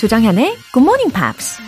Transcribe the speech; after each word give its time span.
조정현의 0.00 0.56
Good 0.72 0.84
Morning 0.84 1.12
Pops. 1.12 1.60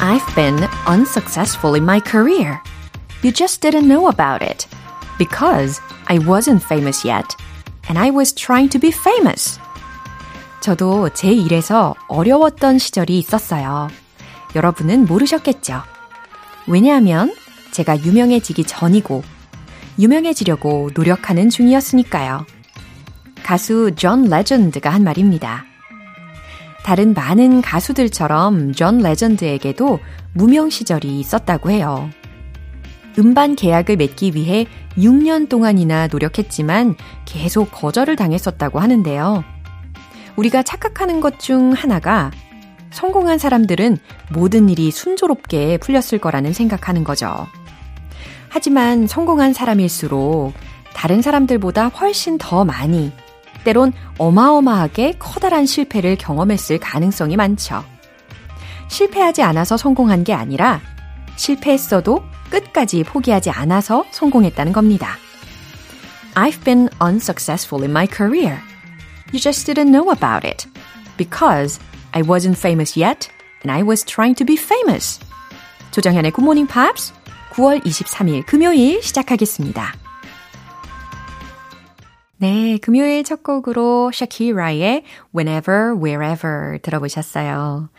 I've 0.00 0.34
been 0.34 0.68
unsuccessful 0.86 1.74
in 1.74 1.84
my 1.84 2.00
career. 2.00 2.62
You 3.22 3.32
just 3.32 3.60
didn't 3.60 3.88
know 3.88 4.08
about 4.08 4.42
it. 4.42 4.66
Because 5.18 5.80
I 6.06 6.18
wasn't 6.18 6.62
famous 6.62 7.04
yet. 7.04 7.34
And 7.88 7.98
I 7.98 8.10
was 8.10 8.32
trying 8.32 8.68
to 8.70 8.78
be 8.78 8.90
famous. 8.90 9.58
저도 10.60 11.10
제 11.10 11.32
일에서 11.32 11.94
어려웠던 12.08 12.78
시절이 12.78 13.18
있었어요. 13.18 13.88
여러분은 14.54 15.06
모르셨겠죠? 15.06 15.82
왜냐하면 16.66 17.34
제가 17.73 17.99
유명해지기 18.03 18.63
전이고 18.65 19.23
유명해지려고 19.99 20.91
노력하는 20.93 21.49
중이었으니까요. 21.49 22.45
가수 23.43 23.91
존 23.95 24.23
레전드가 24.25 24.89
한 24.91 25.03
말입니다. 25.03 25.65
다른 26.83 27.13
많은 27.13 27.61
가수들처럼 27.61 28.73
존 28.73 28.99
레전드에게도 28.99 29.99
무명 30.33 30.69
시절이 30.69 31.19
있었다고 31.19 31.71
해요. 31.71 32.09
음반 33.17 33.55
계약을 33.55 33.97
맺기 33.97 34.33
위해 34.35 34.67
6년 34.97 35.49
동안이나 35.49 36.07
노력했지만 36.07 36.95
계속 37.25 37.71
거절을 37.71 38.15
당했었다고 38.15 38.79
하는데요. 38.79 39.43
우리가 40.35 40.63
착각하는 40.63 41.21
것 41.21 41.39
중 41.39 41.73
하나가 41.73 42.31
성공한 42.91 43.37
사람들은 43.39 43.97
모든 44.31 44.69
일이 44.69 44.91
순조롭게 44.91 45.77
풀렸을 45.79 46.19
거라는 46.19 46.53
생각하는 46.53 47.03
거죠. 47.03 47.47
하지만 48.53 49.07
성공한 49.07 49.51
사람일수록 49.51 50.53
다른 50.93 51.23
사람들보다 51.23 51.87
훨씬 51.87 52.37
더 52.37 52.63
많이, 52.63 53.11
때론 53.63 53.93
어마어마하게 54.19 55.15
커다란 55.17 55.65
실패를 55.65 56.17
경험했을 56.17 56.77
가능성이 56.77 57.35
많죠. 57.35 57.83
실패하지 58.89 59.41
않아서 59.41 59.75
성공한 59.75 60.23
게 60.23 60.35
아니라 60.35 60.81
실패했어도 61.35 62.21
끝까지 62.51 63.03
포기하지 63.03 63.49
않아서 63.49 64.05
성공했다는 64.11 64.71
겁니다. 64.71 65.17
I've 66.35 66.63
been 66.63 66.89
unsuccessful 67.03 67.83
in 67.83 67.89
my 67.89 68.05
career. 68.05 68.59
You 69.31 69.39
just 69.39 69.65
didn't 69.65 69.89
know 69.89 70.11
about 70.11 70.47
it. 70.47 70.67
Because 71.17 71.81
I 72.11 72.21
wasn't 72.21 72.59
famous 72.59 72.95
yet 72.95 73.31
and 73.63 73.71
I 73.71 73.81
was 73.81 74.05
trying 74.05 74.35
to 74.35 74.45
be 74.45 74.57
famous. 74.57 75.19
조정현의 75.89 76.33
Good 76.33 76.43
Morning 76.43 76.71
Pops 76.71 77.13
9월 77.53 77.83
23일 77.83 78.45
금요일 78.47 79.03
시작하겠습니다. 79.03 79.93
네, 82.37 82.79
금요일 82.81 83.23
첫 83.23 83.43
곡으로 83.43 84.11
샤키라의 84.11 85.03
Whenever, 85.35 85.95
Wherever 86.03 86.79
들어보셨어요. 86.81 87.89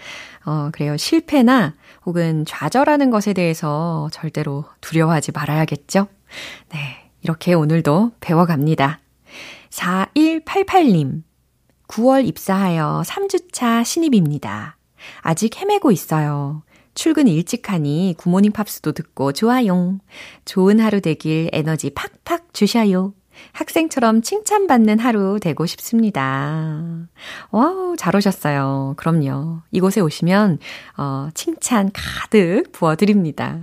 어, 0.44 0.70
그래요. 0.72 0.96
실패나 0.96 1.74
혹은 2.05 2.44
좌절하는 2.44 3.11
것에 3.11 3.33
대해서 3.33 4.08
절대로 4.12 4.64
두려워하지 4.80 5.30
말아야겠죠? 5.33 6.08
네, 6.70 7.11
이렇게 7.22 7.55
오늘도 7.55 8.12
배워갑니다. 8.20 8.98
4188님, 9.70 11.22
9월 11.86 12.27
입사하여 12.27 13.02
3주차 13.06 13.84
신입입니다. 13.84 14.77
아직 15.20 15.56
헤매고 15.56 15.92
있어요. 15.92 16.64
출근 16.95 17.28
일찍 17.28 17.70
하니 17.70 18.14
굿모닝 18.17 18.52
팝스도 18.52 18.92
듣고 18.92 19.33
좋아요. 19.33 19.98
좋은 20.45 20.80
하루 20.80 21.01
되길 21.01 21.51
에너지 21.52 21.91
팍팍 21.91 22.55
주셔요. 22.55 23.14
학생처럼 23.52 24.23
칭찬받는 24.23 25.01
하루 25.01 25.39
되고 25.41 25.67
싶습니다. 25.67 27.08
Wow, 27.51 27.96
잘 27.98 28.14
오셨어요. 28.14 28.95
그럼요. 28.96 29.63
이곳에 29.73 30.01
오시면, 30.01 30.58
어, 30.96 31.29
칭찬 31.35 31.91
가득 31.92 32.70
부어드립니다. 32.73 33.61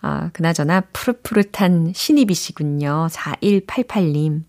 아, 0.00 0.30
그나저나 0.32 0.82
푸릇푸릇한 0.92 1.92
신입이시군요. 1.94 3.08
4188님. 3.10 4.44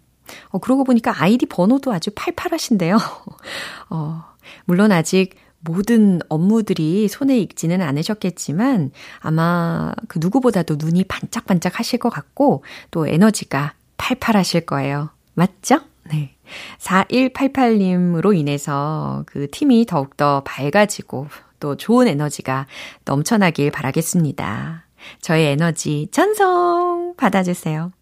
어, 0.49 0.57
그러고 0.59 0.83
보니까 0.83 1.13
아이디 1.15 1.45
번호도 1.45 1.93
아주 1.93 2.11
팔팔하신데요. 2.15 2.97
어, 3.89 4.23
물론 4.65 4.91
아직 4.91 5.35
모든 5.65 6.19
업무들이 6.29 7.07
손에 7.07 7.39
익지는 7.39 7.81
않으셨겠지만 7.81 8.91
아마 9.19 9.93
그 10.07 10.19
누구보다도 10.21 10.75
눈이 10.77 11.05
반짝반짝 11.05 11.79
하실 11.79 11.99
것 11.99 12.09
같고 12.09 12.63
또 12.91 13.07
에너지가 13.07 13.73
팔팔하실 13.97 14.65
거예요. 14.65 15.09
맞죠? 15.33 15.79
네. 16.11 16.35
4188님으로 16.79 18.37
인해서 18.37 19.23
그 19.25 19.49
팀이 19.49 19.85
더욱더 19.85 20.43
밝아지고 20.43 21.27
또 21.59 21.77
좋은 21.77 22.07
에너지가 22.07 22.67
넘쳐나길 23.05 23.71
바라겠습니다. 23.71 24.85
저의 25.21 25.53
에너지 25.53 26.09
전송 26.11 27.15
받아주세요. 27.15 27.93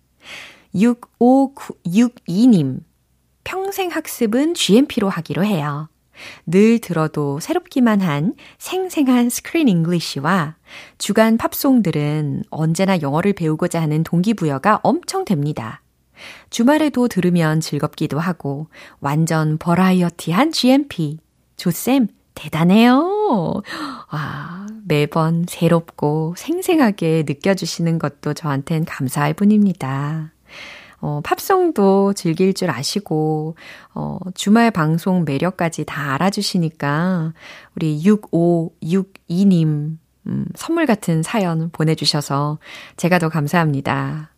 6562님. 0.74 2.80
평생 3.44 3.90
학습은 3.90 4.54
GMP로 4.54 5.10
하기로 5.10 5.44
해요. 5.44 5.90
늘 6.46 6.80
들어도 6.80 7.40
새롭기만 7.40 8.02
한 8.02 8.34
생생한 8.58 9.30
screen 9.30 9.68
English와 9.68 10.56
주간 10.98 11.38
팝송들은 11.38 12.44
언제나 12.50 13.02
영어를 13.02 13.34
배우고자 13.34 13.82
하는 13.82 14.04
동기부여가 14.04 14.80
엄청 14.84 15.26
됩니다. 15.26 15.82
주말에도 16.50 17.08
들으면 17.08 17.62
즐겁기도 17.62 18.20
하고 18.20 18.68
완전 19.00 19.58
버라이어티한 19.58 20.52
GMP. 20.52 21.20
조쌤, 21.58 22.08
대단해요. 22.36 23.62
와, 24.12 24.68
매번 24.86 25.46
새롭고 25.48 26.34
생생하게 26.38 27.24
느껴주시는 27.28 28.00
것도 28.00 28.34
저한텐 28.34 28.86
감사할 28.86 29.34
뿐입니다. 29.34 30.32
어, 31.02 31.20
팝송도 31.24 32.14
즐길 32.14 32.54
줄 32.54 32.70
아시고, 32.70 33.56
어, 33.94 34.20
주말 34.36 34.72
방송 34.72 35.26
매력까지 35.26 35.86
다 35.86 36.14
알아주시니까, 36.14 37.34
우리 37.76 38.02
6562님, 38.04 39.98
음, 40.28 40.46
선물 40.56 40.86
같은 40.86 41.24
사연 41.24 41.72
보내주셔서 41.72 42.60
제가 42.98 43.18
더 43.18 43.30
감사합니다. 43.30 44.30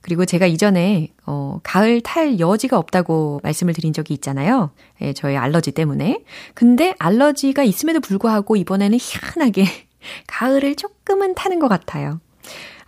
그리고 0.00 0.24
제가 0.24 0.46
이전에, 0.46 1.12
어, 1.26 1.60
가을 1.62 2.00
탈 2.00 2.40
여지가 2.40 2.78
없다고 2.78 3.40
말씀을 3.42 3.74
드린 3.74 3.92
적이 3.92 4.14
있잖아요. 4.14 4.70
예, 5.02 5.12
저희 5.12 5.36
알러지 5.36 5.72
때문에. 5.72 6.24
근데 6.54 6.94
알러지가 6.98 7.64
있음에도 7.64 8.00
불구하고 8.00 8.56
이번에는 8.56 8.96
희한하게 8.98 9.66
가을을 10.26 10.76
조금은 10.76 11.34
타는 11.34 11.58
것 11.58 11.68
같아요. 11.68 12.20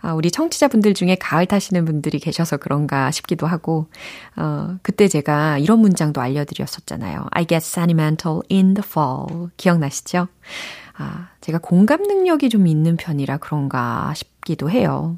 아, 0.01 0.13
우리 0.13 0.31
청취자분들 0.31 0.93
중에 0.93 1.15
가을 1.15 1.45
타시는 1.45 1.85
분들이 1.85 2.19
계셔서 2.19 2.57
그런가 2.57 3.11
싶기도 3.11 3.47
하고, 3.47 3.87
어, 4.35 4.77
그때 4.81 5.07
제가 5.07 5.57
이런 5.59 5.79
문장도 5.79 6.19
알려드렸었잖아요. 6.19 7.27
I 7.31 7.45
get 7.45 7.65
sentimental 7.65 8.41
in 8.51 8.73
the 8.73 8.83
fall. 8.85 9.49
기억나시죠? 9.57 10.27
아, 10.97 11.29
제가 11.41 11.59
공감 11.59 12.03
능력이 12.03 12.49
좀 12.49 12.67
있는 12.67 12.97
편이라 12.97 13.37
그런가 13.37 14.13
싶기도 14.15 14.69
해요. 14.69 15.17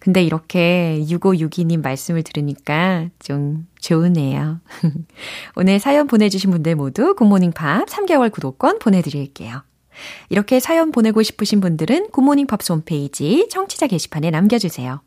근데 0.00 0.22
이렇게 0.22 0.98
6562님 1.08 1.82
말씀을 1.82 2.22
들으니까 2.22 3.08
좀 3.20 3.66
좋으네요. 3.80 4.60
오늘 5.56 5.78
사연 5.78 6.06
보내주신 6.06 6.50
분들 6.50 6.74
모두 6.74 7.14
굿모닝 7.14 7.52
팝 7.52 7.86
3개월 7.86 8.32
구독권 8.32 8.78
보내드릴게요. 8.78 9.62
이렇게 10.28 10.60
사연 10.60 10.92
보내고 10.92 11.22
싶으신 11.22 11.60
분들은 11.60 12.10
굿모닝 12.10 12.46
팝스 12.46 12.72
홈페이지 12.72 13.48
청취자 13.50 13.86
게시판에 13.86 14.30
남겨주세요. 14.30 15.02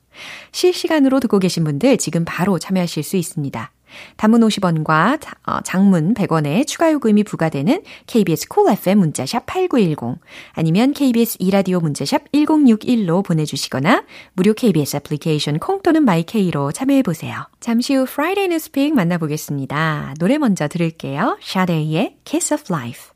실시간으로 0.51 1.19
듣고 1.19 1.39
계신 1.39 1.63
분들 1.63 1.97
지금 1.97 2.23
바로 2.25 2.59
참여하실 2.59 3.03
수 3.03 3.17
있습니다. 3.17 3.71
단문 4.17 4.41
50원과 4.41 5.19
어, 5.45 5.61
장문 5.63 6.13
100원의 6.13 6.65
추가 6.67 6.91
요금이 6.91 7.23
부과되는 7.23 7.83
KBS 8.07 8.47
콜 8.47 8.63
cool 8.63 8.77
FM 8.79 8.99
문자샵 8.99 9.45
8910 9.45 10.19
아니면 10.53 10.93
KBS 10.93 11.37
이라디오 11.39 11.79
문자샵 11.79 12.31
1061로 12.31 13.23
보내주시거나 13.23 14.03
무료 14.33 14.53
KBS 14.53 14.97
애플리케이션 14.97 15.59
콩 15.59 15.81
또는 15.81 16.05
마이케이로 16.05 16.71
참여해보세요. 16.71 17.47
잠시 17.59 17.95
후 17.95 18.03
Friday 18.03 18.45
Newspeak 18.45 18.93
만나보겠습니다. 18.95 20.15
노래 20.19 20.37
먼저 20.37 20.67
들을게요. 20.67 21.37
샤데이의 21.41 22.17
Kiss 22.25 22.53
of 22.53 22.63
Life 22.71 23.11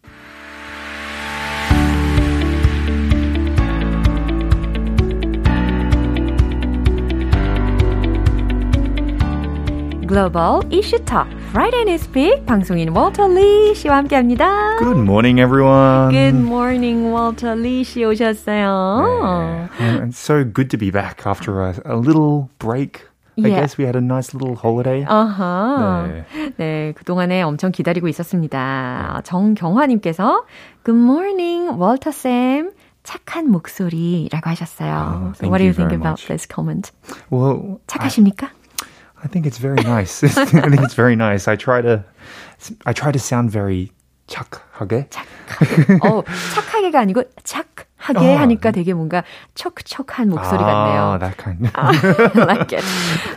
Global 10.08 10.62
Issue 10.72 11.00
Talk 11.04 11.28
Friday 11.52 11.84
Newspeak 11.84 12.46
방송인 12.46 12.90
월터 12.96 13.28
리 13.28 13.76
씨와 13.76 13.98
함께합니다. 13.98 14.78
Good 14.80 14.98
morning, 15.02 15.40
everyone. 15.42 16.12
Good 16.12 16.36
morning, 16.36 17.12
월터 17.12 17.56
리씨 17.56 18.06
오셨어요. 18.06 19.68
Yeah. 19.80 20.06
It's 20.08 20.18
so 20.18 20.46
good 20.46 20.70
to 20.72 20.78
be 20.78 20.92
back 20.92 21.26
after 21.28 21.62
a, 21.62 21.76
a 21.86 21.98
little 21.98 22.50
break. 22.60 23.02
I 23.38 23.50
Yeah. 23.50 23.60
guess 23.62 23.78
we 23.78 23.84
had 23.86 23.96
a 23.96 24.02
nice 24.02 24.34
little 24.34 24.56
holiday. 24.56 25.06
아하. 25.06 26.08
네. 26.08 26.26
네, 26.58 26.94
그동안에 26.96 27.44
엄청 27.44 27.72
기다리고 27.72 28.08
있었습니다. 28.08 29.22
정경화님께서 29.26 30.46
Good 30.86 30.98
morning, 31.00 31.78
월터 31.78 32.12
쌤. 32.12 32.72
착한 33.04 33.50
목소리라고 33.52 34.50
하셨어요. 34.50 34.92
Oh, 34.92 35.34
so 35.38 35.48
what 35.48 35.60
do 35.60 35.64
you 35.66 35.72
think 35.74 35.94
about 35.94 36.20
much. 36.20 36.28
this 36.28 36.46
comment? 36.48 36.92
Well, 37.30 37.80
착하십니까? 37.88 38.48
I 38.48 38.50
think 39.29 39.47
it's 39.47 39.59
very 39.59 39.83
nice. 39.83 40.23
I 40.25 40.69
think 40.69 40.83
it's 40.83 40.95
very 40.95 41.17
nice. 41.17 41.47
I 41.49 41.57
try 41.57 41.81
to, 41.83 42.05
I 42.87 42.93
try 42.93 43.13
to 43.13 43.19
sound 43.19 43.51
very 43.53 43.91
착하게. 44.27 45.09
어, 46.03 46.23
착하게가 46.55 47.01
아니고 47.01 47.23
착하게 47.45 48.19
어. 48.35 48.39
하니까 48.39 48.71
되게 48.71 48.95
뭔가 48.95 49.23
촉촉한 49.55 50.29
목소리 50.31 50.59
Ah, 50.63 51.19
같네요. 51.19 51.19
that 51.21 51.37
kind. 51.37 51.71
I 51.75 52.47
like 52.47 52.73
it. 52.73 52.85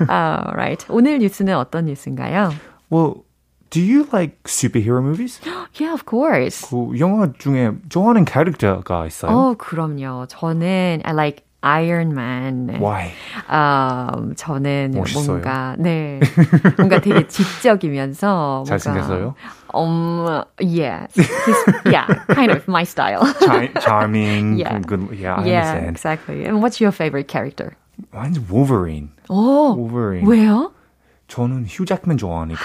Uh, 0.09 0.51
right. 0.56 0.86
오늘 0.89 1.19
뉴스는 1.19 1.56
어떤 1.56 1.86
뉴스인가요? 1.86 2.53
well, 2.89 3.25
do 3.71 3.81
you 3.81 4.07
like 4.13 4.44
superhero 4.45 5.01
movies? 5.03 5.39
Yeah, 5.74 5.94
of 5.94 6.06
course. 6.06 6.62
그 6.69 6.97
영화 7.00 7.27
중에 7.38 7.74
좋아하는 7.89 8.24
캐릭터가 8.24 9.06
있어요? 9.07 9.31
어, 9.31 9.53
그럼요. 9.57 10.27
저는 10.30 11.01
I 11.03 11.13
like 11.13 11.44
Iron 11.62 12.14
Man. 12.14 12.68
Why? 12.80 13.12
아, 13.48 14.10
저는 14.36 14.92
멋있어요. 14.94 15.26
뭔가 15.26 15.76
네 15.78 16.20
뭔가 16.78 17.00
되게 17.00 17.26
지적이면서 17.26 18.64
뭔가, 18.64 18.78
잘생겼어요? 18.78 19.34
Um, 19.72 20.42
yeah, 20.58 21.06
yeah, 21.86 22.06
kind 22.34 22.50
of 22.50 22.66
my 22.66 22.82
style. 22.84 23.22
Char- 23.40 23.68
charming. 23.80 24.56
Yeah. 24.58 24.80
Good. 24.80 25.10
Yeah, 25.12 25.36
I 25.36 25.44
yeah, 25.46 25.60
understand. 25.60 25.96
exactly. 25.96 26.44
And 26.44 26.60
what's 26.62 26.80
your 26.80 26.90
favorite 26.92 27.28
character? 27.28 27.76
Mine's 28.12 28.40
Wolverine. 28.40 29.10
오, 29.28 29.76
Wolverine. 29.76 30.24
왜요? 30.26 30.72
저는 31.28 31.66
휴 31.68 31.84
잭맨 31.84 32.16
좋아하니까. 32.18 32.64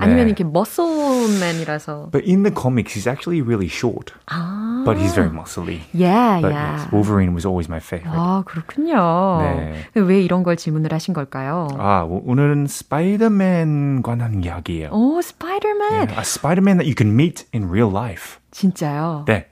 아니면 0.00 0.26
네. 0.26 0.30
이렇게 0.30 0.44
muscleman이라서. 0.44 2.10
But 2.12 2.24
in 2.24 2.42
the 2.44 2.54
comics, 2.54 2.94
he's 2.94 3.08
actually 3.10 3.42
really 3.42 3.66
short. 3.66 4.12
아, 4.26 4.82
But 4.84 4.96
he's 4.98 5.14
very 5.14 5.28
muscly. 5.30 5.80
yeah, 5.92 6.40
But 6.40 6.52
yeah. 6.54 6.78
yes, 6.78 6.92
Wolverine 6.92 7.34
was 7.34 7.44
always 7.44 7.68
my 7.68 7.78
favorite. 7.80 8.14
아, 8.16 8.42
그렇군요. 8.46 8.94
네. 9.42 9.84
왜 9.94 10.22
이런 10.22 10.42
걸 10.44 10.56
질문을 10.56 10.92
하신 10.92 11.14
걸까요? 11.14 11.66
아, 11.78 12.04
오- 12.08 12.22
오늘은 12.26 12.66
스파이더맨 12.68 14.02
관한 14.02 14.44
이야기예요. 14.44 14.90
오, 14.92 15.20
스파이더맨. 15.20 16.10
A 16.10 16.20
Spider-Man 16.22 16.78
that 16.78 16.86
you 16.86 16.94
can 16.96 17.14
meet 17.14 17.46
in 17.52 17.68
real 17.68 17.90
life. 17.90 18.38
진짜요? 18.52 19.24
네. 19.26 19.46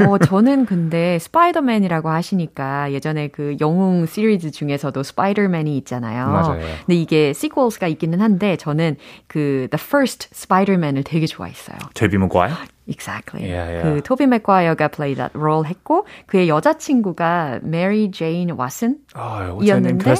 어, 0.00 0.18
저는 0.18 0.66
근데 0.66 1.18
스파이더맨이라고 1.18 2.08
하시니까 2.08 2.92
예전에 2.92 3.28
그 3.28 3.56
영웅 3.60 4.06
시리즈 4.06 4.50
중에서도 4.50 5.02
스파이더맨이 5.02 5.76
있잖아요. 5.78 6.28
맞아요. 6.28 6.60
근데 6.86 6.94
이게 6.94 7.32
sequels가 7.32 7.86
있기는 7.88 8.20
한데 8.20 8.56
저는 8.56 8.96
그 9.26 9.68
The 9.70 9.80
First 9.80 10.30
Spider-Man을 10.32 11.04
되게 11.04 11.26
좋아했어요. 11.26 11.78
토비 11.94 12.18
맥과이어? 12.18 12.54
Exactly. 12.86 13.48
Yeah, 13.48 13.70
yeah. 13.70 13.82
그 13.82 14.02
토비 14.02 14.26
맥과이어가 14.26 14.88
play 14.88 15.14
that 15.14 15.32
role 15.34 15.66
했고 15.66 16.04
그의 16.26 16.48
여자친구가 16.50 17.60
메리 17.62 18.10
제인 18.10 18.48
왓슨 18.48 18.96
Oh, 19.16 19.56
what's 19.56 19.68
her 19.68 19.80
name? 19.80 19.98
이었는데? 19.98 20.14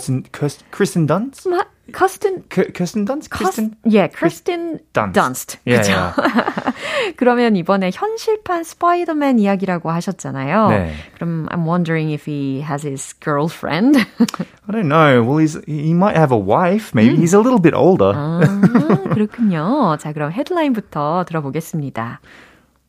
Kirsten, 1.92 2.44
Kirsten, 2.50 2.74
Kristen 2.74 3.06
Dunst? 3.06 3.30
마- 3.32 3.38
커스틴 3.40 3.74
K- 3.74 3.74
Kirsten 3.74 3.74
Dunst? 3.74 3.74
Kristen? 3.74 3.76
예, 3.92 4.08
크리스틴 4.10 4.80
Dunst. 4.94 5.14
던스트. 5.14 5.58
Yeah, 5.66 5.82
그죠? 5.82 5.92
yeah. 5.98 7.14
그러면 7.18 7.56
이번에 7.56 7.90
현실판 7.92 8.64
스파이더맨 8.64 9.40
이야기라고 9.40 9.90
하셨잖아요. 9.90 10.70
네. 10.70 10.94
그럼 11.16 11.48
I'm 11.50 11.66
wondering 11.66 12.12
if 12.14 12.30
he 12.30 12.62
has 12.62 12.86
his 12.86 13.14
girlfriend. 13.20 13.98
I 13.98 14.72
don't 14.72 14.88
know. 14.88 15.24
Well, 15.24 15.38
he's 15.42 15.58
he 15.66 15.94
might 15.96 16.16
have 16.16 16.32
a 16.32 16.38
wife. 16.38 16.94
Maybe 16.94 17.18
he's 17.18 17.34
a 17.34 17.40
little 17.42 17.60
bit 17.60 17.74
older. 17.74 18.14
아, 18.16 18.40
그렇군요. 19.10 19.98
자, 20.00 20.14
그럼 20.14 20.32
헤드라인부터 20.32 21.26
들어보겠습니다. 21.26 22.20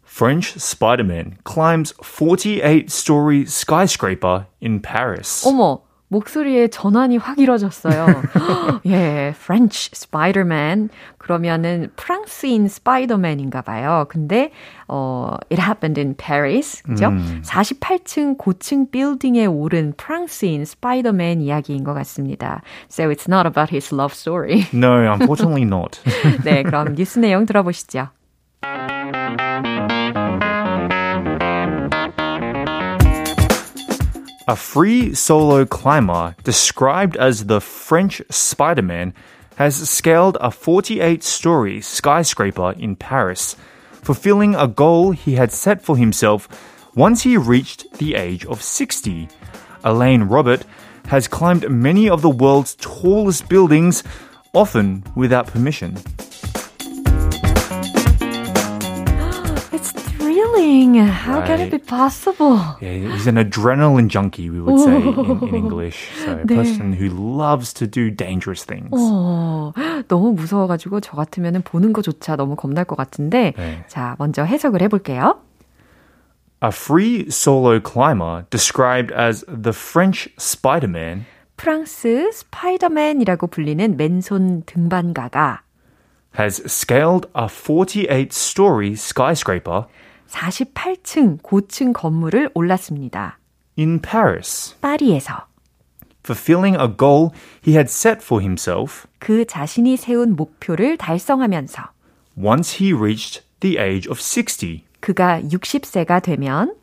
French 0.04 0.56
Spider-Man 0.58 1.38
climbs 1.44 1.94
48-story 2.02 3.46
skyscraper 3.46 4.46
in 4.60 4.80
Paris. 4.82 5.44
어머, 5.46 5.80
목소리에 6.07 6.67
전환이 6.67 7.17
확 7.17 7.39
이뤄졌어요. 7.39 8.07
예, 8.85 9.33
French 9.35 9.91
Spider-Man. 9.93 10.89
그러면은 11.17 11.89
프랑스인 11.95 12.67
스파이더맨인가 12.67 13.63
봐요. 13.63 14.05
근데 14.09 14.51
어 14.87 15.35
it 15.51 15.61
happened 15.61 15.99
in 15.99 16.15
Paris. 16.15 16.83
그죠? 16.83 17.09
48층 17.41 18.37
고층 18.37 18.91
빌딩에 18.91 19.47
오른 19.47 19.93
프랑스인 19.97 20.65
스파이더맨 20.65 21.41
이야기인 21.41 21.83
것 21.83 21.93
같습니다. 21.95 22.61
So 22.89 23.09
it's 23.09 23.27
not 23.27 23.47
about 23.47 23.73
his 23.73 23.93
love 23.93 24.13
story. 24.13 24.65
No, 24.73 25.11
unfortunately 25.11 25.63
not. 25.63 25.99
네, 26.43 26.61
그럼 26.63 26.93
뉴스 26.95 27.17
내용 27.19 27.45
들어보시죠. 27.45 28.09
A 34.47 34.55
free 34.55 35.15
solo 35.15 35.65
climber, 35.65 36.35
described 36.43 37.17
as 37.17 37.47
the 37.47 37.59
French 37.59 38.21
Spider 38.29 38.83
Man, 38.83 39.15
has 39.55 39.89
scaled 39.89 40.37
a 40.39 40.51
48 40.51 41.23
story 41.23 41.81
skyscraper 41.81 42.75
in 42.77 42.95
Paris, 42.95 43.55
fulfilling 44.03 44.53
a 44.53 44.67
goal 44.67 45.13
he 45.13 45.33
had 45.33 45.51
set 45.51 45.81
for 45.81 45.97
himself 45.97 46.47
once 46.93 47.23
he 47.23 47.37
reached 47.37 47.91
the 47.93 48.13
age 48.13 48.45
of 48.45 48.61
60. 48.61 49.29
Elaine 49.83 50.23
Robert 50.23 50.63
has 51.07 51.27
climbed 51.27 51.67
many 51.67 52.07
of 52.07 52.21
the 52.21 52.29
world's 52.29 52.75
tallest 52.75 53.49
buildings, 53.49 54.03
often 54.53 55.03
without 55.15 55.47
permission. 55.47 55.95
Thrilling. 60.25 60.95
How 61.05 61.45
can 61.45 61.61
it 61.61 61.69
be 61.69 61.77
Right. 61.77 61.85
possible? 61.85 62.57
Yeah, 62.81 63.13
he's 63.13 63.27
an 63.27 63.35
adrenaline 63.37 64.07
junkie, 64.09 64.49
we 64.49 64.59
would 64.59 64.79
say 64.79 64.95
in, 64.95 65.47
in 65.49 65.53
English. 65.55 66.09
So, 66.25 66.31
a 66.41 66.45
네. 66.45 66.55
person 66.55 66.93
who 66.93 67.09
loves 67.13 67.73
to 67.73 67.85
do 67.85 68.09
dangerous 68.09 68.65
things. 68.65 68.89
어, 68.91 69.71
너무 70.07 70.33
무서워가지고 70.33 71.01
저 71.01 71.15
같으면 71.15 71.61
보는 71.61 71.93
거조차 71.93 72.35
너무 72.35 72.55
겁날 72.55 72.85
것 72.85 72.95
같은데, 72.95 73.53
네. 73.55 73.85
자, 73.87 74.15
먼저 74.17 74.43
해석을 74.43 74.81
해볼게요. 74.81 75.37
A 76.63 76.69
free 76.69 77.27
solo 77.29 77.79
climber, 77.79 78.45
described 78.49 79.13
as 79.13 79.45
the 79.47 79.73
French 79.73 80.29
Spider 80.39 80.89
Man, 80.89 81.25
프랑스 81.57 82.31
스파이더맨이라고 82.33 83.47
불리는 83.47 83.95
맨손 83.95 84.63
등반가가 84.65 85.61
has 86.37 86.61
scaled 86.65 87.27
a 87.35 87.47
48 87.47 88.33
story 88.33 88.93
skyscraper 88.95 89.85
48층 90.29 91.39
고층 91.41 91.93
건물을 91.93 92.49
올랐습니다. 92.53 93.37
in 93.77 93.99
Paris, 94.01 94.75
파리에서 94.81 95.47
fulfilling 96.23 96.75
a 96.79 96.87
goal 96.87 97.31
he 97.65 97.73
had 97.73 97.89
set 97.89 98.23
for 98.23 98.41
himself 98.41 99.05
그 99.19 99.45
자신이 99.45 99.97
세운 99.97 100.35
목표를 100.35 100.97
달성하면서 100.97 101.83
once 102.37 102.77
he 102.81 102.93
reached 102.93 103.43
the 103.59 103.77
age 103.77 104.09
of 104.09 104.19
60. 104.19 104.83
그가 104.99 105.41
60세가 105.41 106.23
되면 106.23 106.75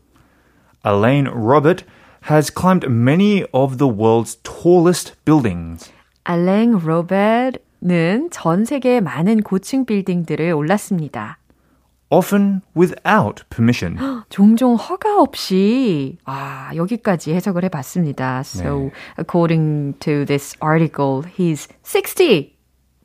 Elaine 0.86 1.28
Robert 1.28 1.84
has 2.30 2.52
climbed 2.52 2.86
many 2.88 3.44
of 3.52 3.78
the 3.78 3.90
world's 3.90 4.36
tallest 4.42 5.14
buildings. 5.24 5.90
알랭 6.24 6.78
로베르는 6.78 8.30
전 8.30 8.64
세계의 8.64 9.00
많은 9.00 9.42
고층 9.42 9.84
빌딩들을 9.84 10.52
올랐습니다. 10.52 11.38
often 12.11 12.61
without 12.75 13.43
permission. 13.49 13.97
종종 14.29 14.75
허가 14.75 15.19
없이 15.19 16.17
아, 16.25 16.71
여기까지 16.75 17.33
해석을 17.33 17.63
해 17.63 17.69
봤습니다. 17.69 18.43
So, 18.43 18.91
according 19.17 19.95
to 19.99 20.25
this 20.25 20.55
article, 20.61 21.23
he's 21.23 21.67
60. 21.83 22.53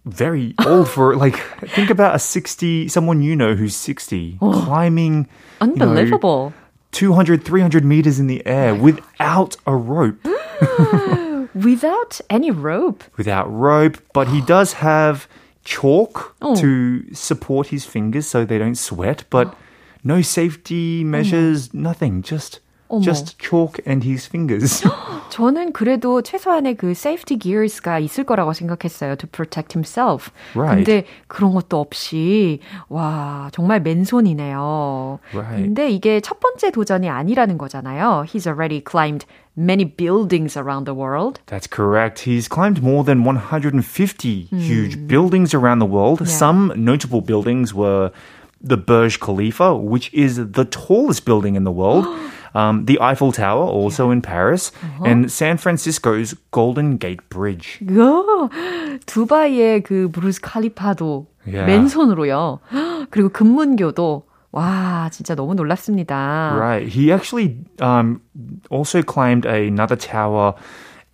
Very 0.04 0.54
old 0.66 0.88
for 0.88 1.14
like 1.14 1.36
think 1.76 1.88
about 1.88 2.14
a 2.14 2.18
60 2.18 2.88
someone 2.88 3.22
you 3.22 3.36
know 3.36 3.54
who's 3.54 3.76
60 3.76 4.38
climbing 4.40 5.28
you 5.60 5.66
know, 5.76 5.86
Unbelievable. 5.86 6.52
200 6.90 7.44
300 7.44 7.84
meters 7.84 8.18
in 8.18 8.26
the 8.26 8.44
air 8.44 8.74
without 8.74 9.56
a 9.64 9.76
rope. 9.76 10.18
Without 11.54 12.20
any 12.30 12.50
rope. 12.50 13.04
Without 13.16 13.46
rope, 13.52 13.98
but 14.12 14.28
he 14.28 14.40
does 14.40 14.72
have 14.74 15.28
chalk 15.67 16.35
Oh. 16.41 16.55
to 16.55 17.13
support 17.13 17.67
his 17.67 17.85
fingers 17.85 18.25
so 18.27 18.45
they 18.45 18.57
don't 18.57 18.77
sweat, 18.77 19.25
but 19.29 19.53
no 20.03 20.21
safety 20.21 21.03
measures, 21.03 21.69
oh. 21.73 21.77
nothing, 21.79 22.21
just 22.21 22.61
어머. 22.92 23.00
Just 23.00 23.38
chalk 23.38 23.82
and 23.86 24.06
his 24.06 24.28
fingers. 24.28 24.84
저는 25.30 25.72
그래도 25.72 26.20
최소한의 26.20 26.76
그 26.76 26.90
safety 26.90 27.38
gears가 27.38 27.98
있을 27.98 28.24
거라고 28.24 28.52
생각했어요. 28.52 29.16
To 29.16 29.26
protect 29.32 29.72
himself. 29.74 30.30
Right. 30.54 30.84
근데 30.84 31.06
그런 31.26 31.54
것도 31.54 31.80
없이 31.80 32.60
와 32.90 33.48
정말 33.52 33.80
맨손이네요. 33.80 35.20
Right. 35.32 35.64
근데 35.64 35.90
이게 35.90 36.20
첫 36.20 36.38
번째 36.38 36.70
도전이 36.70 37.08
아니라는 37.08 37.56
거잖아요. 37.56 38.26
He's 38.28 38.46
already 38.46 38.82
climbed 38.84 39.24
many 39.56 39.86
buildings 39.86 40.58
around 40.58 40.84
the 40.84 40.94
world. 40.94 41.40
That's 41.46 41.66
correct. 41.66 42.28
He's 42.28 42.46
climbed 42.46 42.82
more 42.82 43.04
than 43.04 43.24
150 43.24 44.48
huge 44.52 45.08
buildings 45.08 45.54
around 45.54 45.78
the 45.78 45.88
world. 45.88 46.20
Yeah. 46.20 46.28
Some 46.28 46.74
notable 46.76 47.22
buildings 47.22 47.72
were 47.72 48.12
the 48.60 48.76
Burj 48.76 49.18
Khalifa, 49.18 49.74
which 49.74 50.12
is 50.12 50.36
the 50.36 50.66
tallest 50.66 51.24
building 51.24 51.56
in 51.56 51.64
the 51.64 51.72
world. 51.72 52.04
Um, 52.54 52.84
the 52.84 52.98
Eiffel 53.00 53.32
Tower, 53.32 53.64
also 53.64 54.10
in 54.10 54.20
Paris, 54.20 54.72
and 55.04 55.30
San 55.32 55.56
Francisco's 55.56 56.34
Golden 56.50 56.98
Gate 56.98 57.22
Bridge. 57.30 57.80
야, 57.82 58.22
두바이의 59.06 59.82
그 59.82 60.10
브루스 60.12 60.40
칼리파도 60.40 61.26
Yeah. 61.44 61.66
맨손으로요. 61.66 62.60
그리고 63.10 63.28
금문교도 63.30 64.22
와 64.52 65.08
진짜 65.10 65.34
너무 65.34 65.54
놀랍습니다. 65.54 66.54
Right. 66.56 66.86
He 66.86 67.10
actually 67.10 67.56
um, 67.80 68.20
also 68.70 69.02
climbed 69.02 69.44
another 69.44 69.96
tower, 69.96 70.54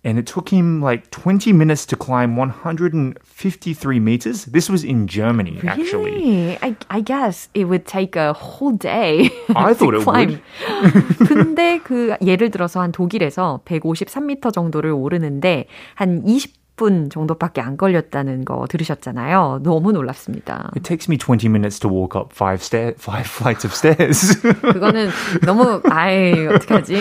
and 0.03 0.17
it 0.17 0.25
took 0.25 0.49
him 0.49 0.81
like 0.81 1.11
20 1.11 1.51
minutes 1.51 1.85
to 1.87 1.95
climb 1.95 2.37
153 2.37 3.99
meters. 3.99 4.45
This 4.45 4.69
was 4.69 4.83
in 4.83 5.07
Germany, 5.07 5.59
actually. 5.67 6.11
Really? 6.11 6.57
I, 6.61 6.75
I 6.89 7.01
guess 7.01 7.49
it 7.53 7.65
would 7.65 7.85
take 7.85 8.15
a 8.15 8.33
whole 8.33 8.71
day. 8.71 9.29
I 9.55 9.73
to 9.73 9.75
thought 9.75 9.95
it 9.95 10.03
climb. 10.03 10.41
근데 11.27 11.79
그 11.83 12.15
예를 12.21 12.49
들어서 12.49 12.79
한 12.79 12.91
독일에서 12.91 13.61
153m 13.65 14.53
정도를 14.53 14.91
오르는데 14.91 15.65
한 15.95 16.23
20 16.25 16.59
분 16.76 17.08
정도밖에 17.08 17.60
안 17.60 17.76
걸렸다는 17.76 18.44
거 18.44 18.66
들으셨잖아요. 18.68 19.60
너무 19.62 19.92
놀랍습니다. 19.92 20.70
It 20.76 20.82
takes 20.82 21.08
me 21.08 21.16
20 21.18 21.48
minutes 21.48 21.78
to 21.80 21.88
walk 21.90 22.18
up 22.18 22.34
five 22.34 22.60
stair, 22.62 22.94
five 22.98 23.26
flights 23.30 23.64
of 23.64 23.72
stairs. 23.74 24.40
그거는 24.42 25.08
너무 25.46 25.80
아이 25.88 26.46
어떡하지? 26.48 26.96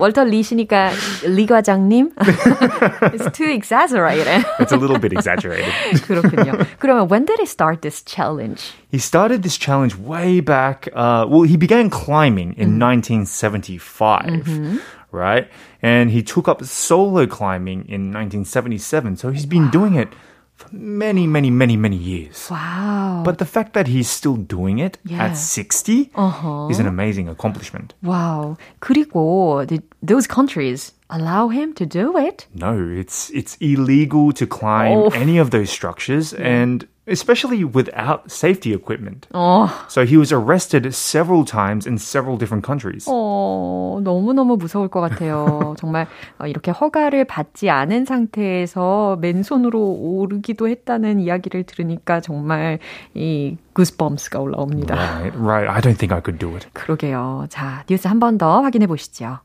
월터 0.00 0.24
리시니까 0.24 0.90
리 1.26 1.46
과장님 1.46 2.12
It's 2.16 3.32
too 3.32 3.48
exaggerated. 3.48 4.44
it's 4.58 4.72
a 4.72 4.76
little 4.76 4.98
bit 4.98 5.12
exaggerated. 5.12 5.72
그렇군요. 6.06 6.52
그러면 6.78 7.08
when 7.08 7.24
did 7.24 7.38
he 7.40 7.46
start 7.46 7.80
this 7.80 8.02
challenge? 8.04 8.74
He 8.92 8.98
started 8.98 9.42
this 9.42 9.56
challenge 9.56 9.96
way 9.96 10.40
back. 10.40 10.88
Uh, 10.92 11.24
well, 11.28 11.42
he 11.42 11.56
began 11.56 11.88
climbing 11.90 12.54
in 12.58 12.78
1975, 12.78 14.80
right? 15.11 15.47
And 15.81 16.11
he 16.11 16.21
took 16.23 16.47
up 16.47 16.63
solo 16.63 17.25
climbing 17.27 17.85
in 17.87 18.11
1977. 18.11 19.17
So 19.17 19.31
he's 19.31 19.45
been 19.45 19.69
doing 19.69 19.95
it 19.95 20.09
for 20.55 20.69
many, 20.71 21.27
many, 21.27 21.49
many, 21.51 21.75
many 21.75 21.97
years. 21.97 22.47
와우. 22.49 23.23
But 23.25 23.37
the 23.39 23.45
fact 23.45 23.73
that 23.73 23.87
he's 23.87 24.09
still 24.09 24.37
doing 24.37 24.79
it 24.79 24.97
Yeah. 25.03 25.25
at 25.25 25.35
60 25.37 26.11
Uh-huh. 26.15 26.69
is 26.71 26.79
an 26.79 26.87
amazing 26.87 27.27
accomplishment. 27.27 27.93
와우. 28.03 28.55
그리고 28.79 29.65
did 29.67 29.83
those 30.01 30.27
countries 30.27 30.93
allow 31.09 31.49
him 31.49 31.73
to 31.75 31.85
do 31.85 32.15
it? 32.17 32.47
No, 32.55 32.71
it's 32.79 33.29
it's 33.35 33.57
illegal 33.59 34.31
to 34.33 34.47
climb 34.47 34.95
Oh. 34.95 35.09
any 35.13 35.37
of 35.37 35.51
those 35.51 35.69
structures 35.69 36.33
and 36.33 36.87
especially 37.06 37.64
without 37.64 38.22
safety 38.30 38.72
equipment. 38.72 39.26
어, 39.32 39.68
So 39.88 40.02
he 40.04 40.16
was 40.16 40.32
arrested 40.32 40.86
several 40.92 41.44
times 41.44 41.86
in 41.86 41.96
several 41.96 42.36
different 42.38 42.64
countries. 42.64 43.06
어, 43.08 44.00
너무너무 44.02 44.56
무서울 44.56 44.88
것 44.88 45.00
같아요. 45.00 45.74
정말 45.78 46.06
어, 46.38 46.46
이렇게 46.46 46.70
허가를 46.70 47.24
받지 47.24 47.68
않은 47.70 48.04
상태에서 48.04 49.16
맨손으로 49.20 49.78
오르기도 49.80 50.68
했다는 50.68 51.20
이야기를 51.20 51.64
들으니까 51.64 52.20
정말 52.20 52.78
이 53.14 53.56
구스범스가 53.72 54.38
올라옵니다. 54.40 54.94
Right, 54.94 55.38
right. 55.38 55.68
I 55.70 55.80
don't 55.80 55.98
think 55.98 56.12
I 56.14 56.20
could 56.24 56.38
do 56.38 56.54
it. 56.54 56.68
그러게요. 56.72 57.46
자, 57.48 57.84
뉴스 57.88 58.06
한 58.08 58.18
번 58.20 58.38
더 58.38 58.62
확인해 58.62 58.86
보시죠. 58.86 59.38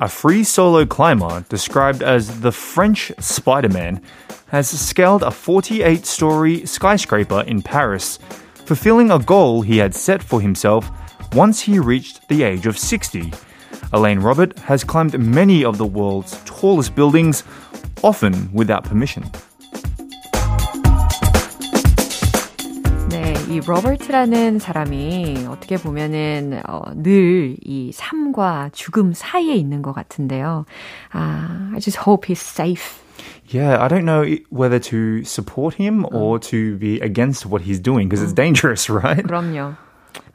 A 0.00 0.08
free 0.08 0.44
solo 0.44 0.86
climber, 0.86 1.44
described 1.48 2.04
as 2.04 2.40
the 2.40 2.52
French 2.52 3.10
Spider 3.18 3.68
Man, 3.68 4.00
has 4.46 4.70
scaled 4.70 5.24
a 5.24 5.32
48 5.32 6.06
story 6.06 6.64
skyscraper 6.66 7.40
in 7.40 7.62
Paris, 7.62 8.20
fulfilling 8.54 9.10
a 9.10 9.18
goal 9.18 9.62
he 9.62 9.78
had 9.78 9.96
set 9.96 10.22
for 10.22 10.40
himself 10.40 10.88
once 11.32 11.62
he 11.62 11.80
reached 11.80 12.28
the 12.28 12.44
age 12.44 12.64
of 12.66 12.78
60. 12.78 13.32
Elaine 13.92 14.20
Robert 14.20 14.56
has 14.60 14.84
climbed 14.84 15.18
many 15.18 15.64
of 15.64 15.78
the 15.78 15.86
world's 15.86 16.40
tallest 16.44 16.94
buildings, 16.94 17.42
often 18.04 18.52
without 18.52 18.84
permission. 18.84 19.28
이 23.48 23.60
로버트라는 23.60 24.58
사람이 24.58 25.46
어떻게 25.48 25.78
보면은 25.78 26.60
어, 26.68 26.82
늘이 26.94 27.92
삶과 27.94 28.70
죽음 28.74 29.14
사이에 29.14 29.54
있는 29.54 29.80
것 29.80 29.94
같은데요. 29.94 30.66
아, 31.12 31.70
I 31.72 31.80
just 31.80 31.98
hope 31.98 32.26
he's 32.26 32.42
safe. 32.42 33.00
Yeah, 33.50 33.82
I 33.82 33.88
don't 33.88 34.04
know 34.04 34.24
whether 34.50 34.78
to 34.90 35.24
support 35.24 35.74
him 35.74 36.04
or 36.12 36.38
to 36.50 36.76
be 36.76 37.00
against 37.00 37.46
what 37.46 37.62
he's 37.62 37.80
doing 37.80 38.08
because 38.08 38.22
it's 38.22 38.34
dangerous, 38.34 38.90
right? 38.90 39.24
그럼요. 39.24 39.76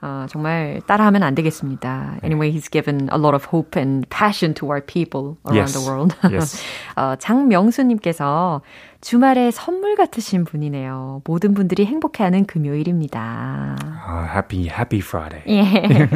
어, 0.01 0.25
정말 0.29 0.81
따라하면 0.85 1.23
안 1.23 1.33
되겠습니다. 1.35 2.17
Anyway, 2.23 2.51
he's 2.51 2.69
given 2.69 3.07
a 3.11 3.17
lot 3.17 3.33
of 3.35 3.45
hope 3.51 3.79
and 3.79 4.07
passion 4.09 4.53
to 4.55 4.67
our 4.67 4.81
people 4.85 5.37
around 5.47 5.71
Yes. 5.71 5.73
the 5.73 5.85
world. 5.87 6.15
Yes. 6.31 6.61
어, 6.95 7.15
장명수님께서 7.17 8.61
주말에 9.01 9.51
선물 9.51 9.95
같으신 9.95 10.45
분이네요. 10.45 11.21
모든 11.25 11.53
분들이 11.53 11.85
행복해하는 11.85 12.45
금요일입니다. 12.45 13.75
Ah, 14.05 14.27
happy, 14.33 14.67
happy 14.69 14.99
Friday. 14.99 15.43
예. 15.47 16.09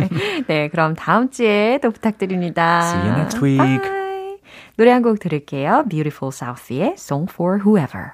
네, 0.48 0.68
그럼 0.70 0.96
다음 0.96 1.30
주에 1.30 1.80
또 1.82 1.92
부탁드립니다. 1.92 2.82
See 2.84 3.02
you 3.10 3.16
next 3.20 3.42
week. 3.44 3.82
Bye. 3.82 4.38
노래 4.78 4.92
한 4.92 5.02
곡 5.04 5.20
들을게요. 5.20 5.86
Beautiful 5.90 6.32
South의 6.32 6.94
Song 6.98 7.28
for 7.32 7.60
Whoever. 7.66 8.14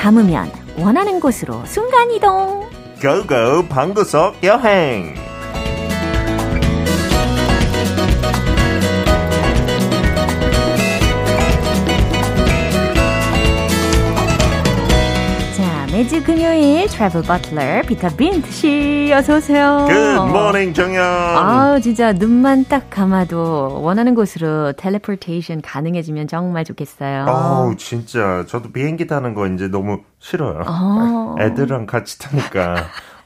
감으면 0.00 0.50
원하는 0.78 1.20
곳으로 1.20 1.62
순간이동. 1.66 2.70
Go 3.02 3.35
go 3.35 3.68
방구석 3.68 4.42
여행 4.42 5.14
매주 16.00 16.24
금요일 16.24 16.88
travel 16.88 17.20
butler 17.20 17.82
피터 17.82 18.08
빈트 18.08 18.50
씨 18.50 19.12
어서 19.12 19.36
오세요. 19.36 19.84
Good 19.86 20.30
morning 20.30 20.74
정현 20.74 21.04
아, 21.04 21.78
진짜 21.78 22.14
눈만 22.14 22.64
딱 22.64 22.88
감아도 22.88 23.82
원하는 23.82 24.14
곳으로 24.14 24.72
teleportation 24.72 25.60
가능해지면 25.60 26.26
정말 26.26 26.64
좋겠어요. 26.64 27.26
어우 27.26 27.76
진짜 27.76 28.46
저도 28.48 28.72
비행기 28.72 29.08
타는 29.08 29.34
거 29.34 29.46
이제 29.46 29.68
너무 29.68 30.00
싫어요 30.20 30.62
어. 30.66 31.34
애들이랑 31.38 31.84
같이 31.84 32.18
타니까 32.18 32.76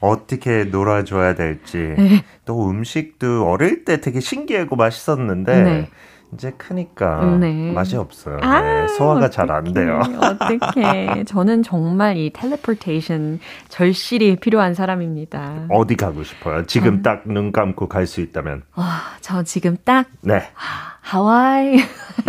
어떻게 0.01 0.65
놀아줘야 0.65 1.33
될지 1.33 1.77
네. 1.97 2.25
또 2.43 2.69
음식도 2.69 3.49
어릴 3.49 3.85
때 3.85 4.01
되게 4.01 4.19
신기하고 4.19 4.75
맛있었는데 4.75 5.61
네. 5.61 5.89
이제 6.35 6.51
크니까 6.57 7.37
네. 7.39 7.71
맛이 7.71 7.95
없어요. 7.95 8.37
아, 8.41 8.61
네, 8.61 8.87
소화가 8.97 9.29
잘 9.29 9.49
안 9.49 9.73
돼요. 9.73 10.01
어떻게? 10.21 11.23
저는 11.25 11.63
정말 11.63 12.17
이 12.17 12.31
텔레포테이션 12.33 13.39
절실히 13.69 14.35
필요한 14.35 14.73
사람입니다. 14.73 15.67
어디 15.69 15.95
가고 15.95 16.23
싶어요? 16.23 16.65
지금 16.65 16.95
음. 16.95 17.01
딱눈 17.01 17.51
감고 17.51 17.87
갈 17.87 18.05
수 18.05 18.21
있다면. 18.21 18.63
와, 18.75 18.85
저 19.21 19.41
지금 19.43 19.77
딱 19.83 20.05
네. 20.21 20.49
하 20.53 20.94
와이 21.13 21.75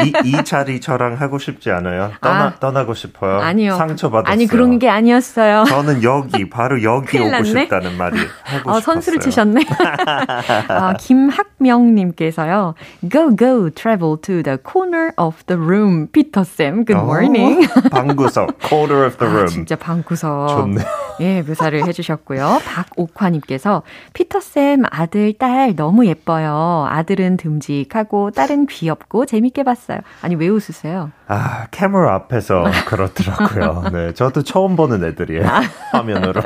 이, 0.05 0.13
이 0.25 0.45
자리 0.45 0.81
저랑 0.81 1.15
하고 1.15 1.39
싶지 1.39 1.71
않아요? 1.71 2.13
떠나, 2.21 2.45
아, 2.45 2.55
떠나고 2.59 2.95
싶어요? 2.95 3.39
아니요. 3.41 3.77
상처받았어요. 3.77 4.31
아니 4.33 4.47
그런 4.47 4.79
게 4.79 4.89
아니었어요. 4.89 5.65
저는 5.65 6.03
여기, 6.03 6.51
바로 6.51 6.83
여기 6.83 7.19
오고. 7.19 7.45
싶다는 7.45 7.97
말이 7.97 8.19
하고 8.19 8.71
어, 8.71 8.75
싶었어요. 8.75 8.81
선수를 8.81 9.21
치셨네. 9.21 9.65
아, 10.69 10.95
김학명님께서요. 10.99 12.75
Go, 13.11 13.37
go, 13.37 13.71
travel 13.71 14.17
to 14.21 14.43
the 14.43 14.59
corner 14.63 15.13
of 15.17 15.43
the 15.47 15.61
room. 15.61 16.09
피터쌤, 16.09 16.85
good 16.85 17.01
morning. 17.01 17.67
어, 17.67 17.89
방구석, 17.89 18.59
corner 18.69 19.07
of 19.07 19.17
the 19.19 19.31
아, 19.33 19.35
room. 19.35 19.49
진짜 19.49 19.77
방구석. 19.77 20.49
좋네. 20.49 20.83
예, 21.21 21.43
묘사를 21.43 21.87
해주셨고요. 21.87 22.61
박옥화님께서 22.67 23.83
피터쌤 24.13 24.83
아들, 24.91 25.33
딸 25.39 25.75
너무 25.75 26.05
예뻐요. 26.07 26.87
아들은 26.91 27.39
듬직하고 27.39 28.33
딸은 28.33 28.66
귀엽고 28.67 29.27
재밌게 29.27 29.63
봤어요. 29.63 30.01
아니, 30.23 30.35
왜 30.35 30.49
웃으세요? 30.49 31.11
아, 31.29 31.67
카메라 31.73 32.15
앞에서 32.15 32.65
그렇더라고요. 32.87 33.91
네, 33.93 34.15
저도 34.15 34.43
처음 34.43 34.77
보는 34.77 35.03
애들이에요. 35.05 35.45
화면으로. 35.93 36.41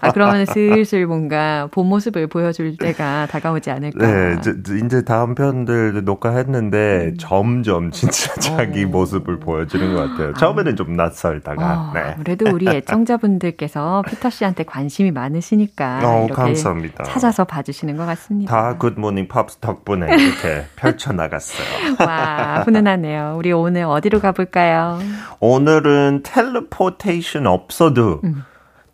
아, 0.00 0.10
그러면 0.12 0.46
슬슬 0.46 1.06
뭔가 1.06 1.68
본 1.70 1.86
모습을 1.88 2.28
보여줄 2.28 2.78
때가 2.78 3.26
다가오지 3.26 3.70
않을까. 3.70 4.06
네, 4.06 4.36
이제 4.84 5.04
다음 5.04 5.34
편들 5.34 6.04
녹화했는데 6.04 6.78
음. 7.12 7.16
점점 7.18 7.90
진짜 7.90 8.32
자기 8.40 8.86
모습을 8.86 9.38
보여주는 9.38 9.94
것 9.94 10.10
같아요. 10.10 10.32
처음에는 10.34 10.76
좀 10.76 10.94
낯설다가. 10.96 11.90
어, 11.90 11.92
네. 11.94 12.14
그래도 12.18 12.46
우리 12.50 12.68
애청자분들께서 12.68 14.02
피터 14.08 14.30
씨한테 14.30 14.64
관심이 14.64 15.10
많으시니까 15.10 16.00
어, 16.02 16.24
이렇게 16.24 16.40
감사합니다. 16.42 17.04
찾아서 17.04 17.44
봐주시는 17.44 17.96
것 17.98 18.06
같습니다. 18.06 18.50
다 18.50 18.78
굿모닝 18.78 19.28
팝스 19.28 19.58
덕분에 19.58 20.06
이렇게 20.06 20.64
펼쳐나갔어요. 20.76 21.96
와, 22.00 22.62
훈훈하네요. 22.64 23.34
우리 23.36 23.52
오늘 23.52 23.84
어디로 23.84 24.21
가볼까요? 24.22 24.98
오늘은 25.40 26.22
teleportation 26.24 27.46
없어도 27.46 28.20
음. 28.24 28.42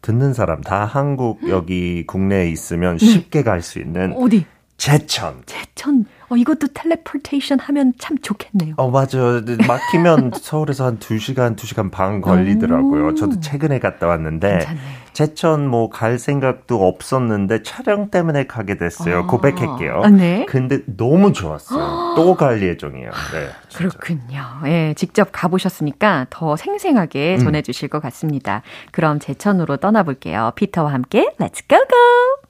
듣는 0.03 0.33
사람 0.33 0.61
다 0.63 0.85
한국 0.85 1.49
여기 1.49 2.05
국내에 2.07 2.49
있으면 2.51 2.99
쉽게 2.99 3.43
갈 3.43 3.63
수 3.63 3.79
있는 3.79 4.15
어디? 4.17 4.47
제천. 4.77 5.43
제천. 5.47 6.07
어, 6.31 6.37
이것도 6.37 6.69
teleportation 6.75 7.59
하면 7.59 7.93
참 7.99 8.19
좋겠네요. 8.19 8.75
어, 8.77 8.91
맞아요. 8.91 9.41
막히면 9.67 10.33
서울에서 10.41 10.85
한 10.87 10.99
2시간, 10.99 11.57
2시간 11.57 11.91
반 11.91 12.21
걸리더라고요. 12.21 13.15
저도 13.15 13.41
최근에 13.41 13.79
갔다 13.79 14.07
왔는데, 14.07 14.59
괜찮네. 14.59 14.81
제천 15.15 15.67
뭐 15.69 15.89
갈 15.89 16.19
생각도 16.19 16.87
없었는데, 16.87 17.63
촬영 17.63 18.11
때문에 18.11 18.47
가게 18.47 18.77
됐어요. 18.77 19.21
아. 19.21 19.27
고백할게요. 19.27 20.03
아, 20.05 20.09
네. 20.11 20.45
근데 20.47 20.81
너무 20.97 21.33
좋았어요. 21.33 22.15
또 22.17 22.35
갈 22.37 22.63
예정이에요. 22.63 23.11
네. 23.11 23.49
진짜. 23.69 23.89
그렇군요. 23.89 24.43
예, 24.67 24.95
직접 24.97 25.31
가보셨으니까 25.33 26.27
더 26.31 26.57
생생하게 26.57 27.37
음. 27.37 27.45
전해주실 27.45 27.89
것 27.89 28.01
같습니다. 28.03 28.63
그럼 28.93 29.19
제천으로 29.19 29.79
떠나볼게요. 29.79 30.53
피터와 30.57 30.93
함께 30.93 31.31
Let's 31.41 31.67
go 31.69 31.79
go! 31.79 32.48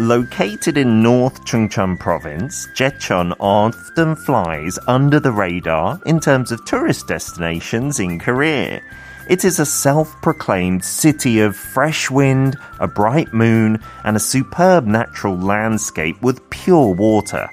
Located 0.00 0.78
in 0.78 1.02
North 1.02 1.44
Chungcheong 1.44 2.00
province, 2.00 2.66
Jecheon 2.68 3.36
often 3.38 4.16
flies 4.16 4.78
under 4.86 5.20
the 5.20 5.30
radar 5.30 6.00
in 6.06 6.20
terms 6.20 6.50
of 6.50 6.64
tourist 6.64 7.06
destinations 7.06 8.00
in 8.00 8.18
Korea. 8.18 8.80
It 9.28 9.44
is 9.44 9.58
a 9.58 9.66
self-proclaimed 9.66 10.82
city 10.82 11.40
of 11.40 11.54
fresh 11.54 12.10
wind, 12.10 12.56
a 12.78 12.88
bright 12.88 13.34
moon, 13.34 13.78
and 14.02 14.16
a 14.16 14.20
superb 14.20 14.86
natural 14.86 15.36
landscape 15.36 16.16
with 16.22 16.48
pure 16.48 16.94
water. 16.94 17.50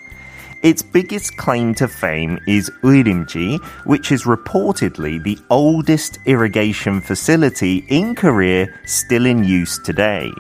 Its 0.63 0.81
biggest 0.81 1.35
claim 1.35 1.75
to 1.75 1.89
fame 1.89 2.39
is 2.47 2.71
Urimji, 2.81 3.61
which 3.83 4.09
is 4.09 4.23
reportedly 4.23 5.21
the 5.21 5.37
oldest 5.49 6.17
irrigation 6.25 7.01
facility 7.01 7.83
in 7.89 8.15
Korea 8.15 8.69
still 8.85 9.25
in 9.25 9.43
use 9.43 9.77
today. 9.79 10.31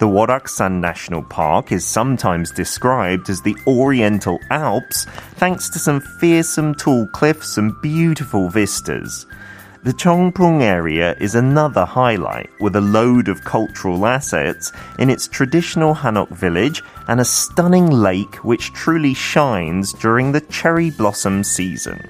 The 0.00 0.06
Waraksan 0.06 0.80
National 0.80 1.22
Park 1.22 1.72
is 1.72 1.84
sometimes 1.84 2.50
described 2.50 3.28
as 3.28 3.42
the 3.42 3.54
Oriental 3.66 4.38
Alps 4.48 5.04
thanks 5.34 5.68
to 5.68 5.78
some 5.78 6.00
fearsome 6.00 6.74
tall 6.74 7.06
cliffs 7.08 7.58
and 7.58 7.78
beautiful 7.82 8.48
vistas. 8.48 9.26
The 9.82 9.92
Chongpung 9.92 10.62
area 10.62 11.14
is 11.20 11.34
another 11.34 11.84
highlight 11.84 12.48
with 12.60 12.76
a 12.76 12.80
load 12.80 13.28
of 13.28 13.44
cultural 13.44 14.06
assets 14.06 14.72
in 14.98 15.10
its 15.10 15.28
traditional 15.28 15.94
Hanok 15.94 16.30
village 16.30 16.82
and 17.08 17.20
a 17.20 17.24
stunning 17.26 17.90
lake 17.90 18.36
which 18.36 18.72
truly 18.72 19.12
shines 19.12 19.92
during 19.92 20.32
the 20.32 20.40
cherry 20.40 20.88
blossom 20.88 21.44
season. 21.44 22.00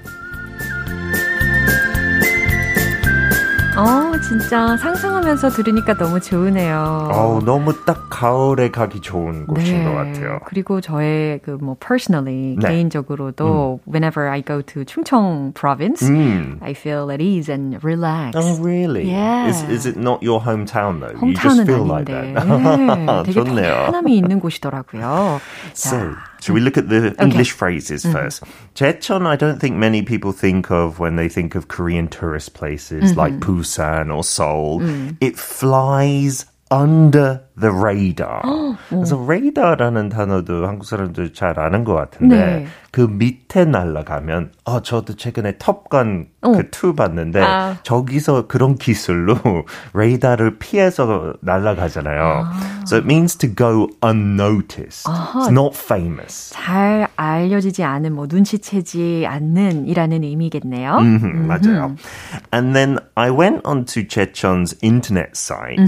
어, 3.76 4.09
진짜 4.30 4.76
상상하면서 4.76 5.48
들으니까 5.50 5.94
너무 5.94 6.20
좋으네요. 6.20 7.08
어우, 7.12 7.42
너무 7.44 7.74
딱 7.84 8.06
가을에 8.08 8.70
가기 8.70 9.00
좋은 9.00 9.44
곳인 9.48 9.82
것 9.84 9.92
같아요. 9.92 10.38
그리고 10.46 10.80
저의 10.80 11.40
그 11.40 11.58
뭐 11.60 11.74
personally 11.80 12.56
네. 12.62 12.68
개인적으로도 12.68 13.80
whenever 13.90 14.30
I 14.30 14.40
go 14.42 14.62
to 14.62 14.84
충청 14.84 15.52
province, 15.52 16.08
음. 16.08 16.58
I 16.62 16.70
feel 16.74 17.10
at 17.10 17.20
ease 17.20 17.50
and 17.52 17.76
relaxed. 17.84 18.38
Oh, 18.38 18.54
really? 18.62 19.10
Yeah. 19.10 19.48
Is, 19.50 19.64
is 19.68 19.84
it 19.86 19.98
not 19.98 20.22
your 20.22 20.40
hometown, 20.40 21.00
though? 21.00 21.12
you 21.26 21.34
just 21.34 21.66
feel 21.66 21.84
like 21.84 22.06
아닌데 22.06 22.34
that. 22.34 22.46
네, 22.46 23.22
되게 23.26 23.32
좋네요. 23.32 23.86
편함이 23.90 24.16
있는 24.16 24.38
곳이더라고요. 24.38 25.40
So, 25.74 25.98
자, 25.98 26.16
should 26.40 26.54
we 26.54 26.60
look 26.60 26.76
at 26.78 26.88
the 26.88 27.14
English 27.22 27.52
phrases 27.52 28.02
Mm-hmm. 28.04 28.12
first? 28.12 28.42
Jecheon, 28.74 29.26
I 29.26 29.36
don't 29.36 29.58
think 29.60 29.76
many 29.76 30.02
people 30.02 30.32
think 30.32 30.70
of 30.70 30.98
when 30.98 31.16
they 31.16 31.28
think 31.28 31.54
of 31.54 31.68
Korean 31.68 32.08
tourist 32.08 32.54
places 32.54 33.16
like 33.16 33.32
Mm-hmm. 33.34 33.60
Busan 33.60 34.14
or 34.14 34.24
Seoul. 34.24 34.80
Mm. 34.80 35.16
It 35.20 35.38
flies 35.38 36.46
under 36.70 37.42
the 37.60 37.74
radar. 37.74 38.40
그래서 38.88 39.22
radar라는 39.22 40.08
단어도 40.08 40.66
한국 40.66 40.84
사람들 40.84 41.32
잘 41.32 41.60
아는 41.60 41.84
것 41.84 41.94
같은데 41.94 42.36
네. 42.36 42.66
그 42.90 43.02
밑에 43.02 43.64
날아가면 43.64 44.52
어 44.64 44.82
저도 44.82 45.14
최근에 45.14 45.58
톱건 45.58 46.26
어. 46.42 46.52
그2 46.52 46.96
봤는데 46.96 47.40
아. 47.40 47.76
저기서 47.82 48.46
그런 48.48 48.74
기술로 48.76 49.36
레이더를 49.94 50.58
피해서 50.58 51.34
날아가잖아요. 51.40 52.46
So 52.86 52.96
it 52.96 53.04
means 53.04 53.36
to 53.36 53.48
go 53.54 53.88
unnoticed. 54.02 55.06
It's 55.06 55.50
not 55.50 55.76
famous. 55.76 56.50
잘 56.52 57.06
알려지지 57.16 57.84
않은 57.84 58.14
뭐 58.14 58.26
눈치채지 58.28 59.26
않는이라는 59.28 60.24
의미겠네요. 60.24 60.98
Mhm, 60.98 61.46
맞아요. 61.46 61.94
And 62.52 62.74
then 62.74 62.98
I 63.14 63.30
went 63.30 63.60
onto 63.64 64.02
Chechon's 64.02 64.74
internet 64.82 65.36
site, 65.36 65.78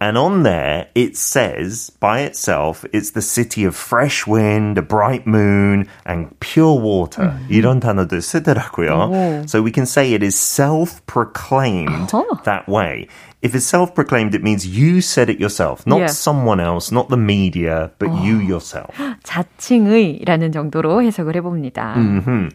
and 0.00 0.18
on 0.18 0.42
there 0.42 0.86
it 0.94 1.11
says 1.15 1.91
by 1.99 2.21
itself 2.21 2.85
it's 2.93 3.11
the 3.11 3.21
city 3.21 3.63
of 3.65 3.75
fresh 3.75 4.25
wind, 4.27 4.77
a 4.77 4.81
bright 4.81 5.25
moon, 5.27 5.87
and 6.05 6.29
pure 6.39 6.79
water. 6.79 7.33
이런 7.49 7.79
단어들 7.79 8.21
쓰더라고요. 8.21 9.09
오. 9.11 9.43
So 9.49 9.61
we 9.61 9.71
can 9.71 9.85
say 9.85 10.13
it 10.13 10.23
is 10.23 10.35
self-proclaimed 10.37 12.09
어허. 12.11 12.43
that 12.43 12.67
way. 12.67 13.07
If 13.41 13.53
it's 13.53 13.65
self-proclaimed, 13.65 14.33
it 14.33 14.41
means 14.41 14.65
you 14.65 14.99
said 15.01 15.29
it 15.29 15.39
yourself, 15.39 15.85
not 15.85 15.99
Yeah. 15.99 16.07
someone 16.09 16.59
else, 16.59 16.91
not 16.91 17.09
the 17.09 17.17
media, 17.21 17.91
but 17.99 18.09
you 18.23 18.39
yourself. 18.41 18.95
자칭의라는 19.23 20.51
정도로 20.51 21.03
해석을 21.03 21.35
해봅니다. 21.35 21.93
hmm 21.93 22.49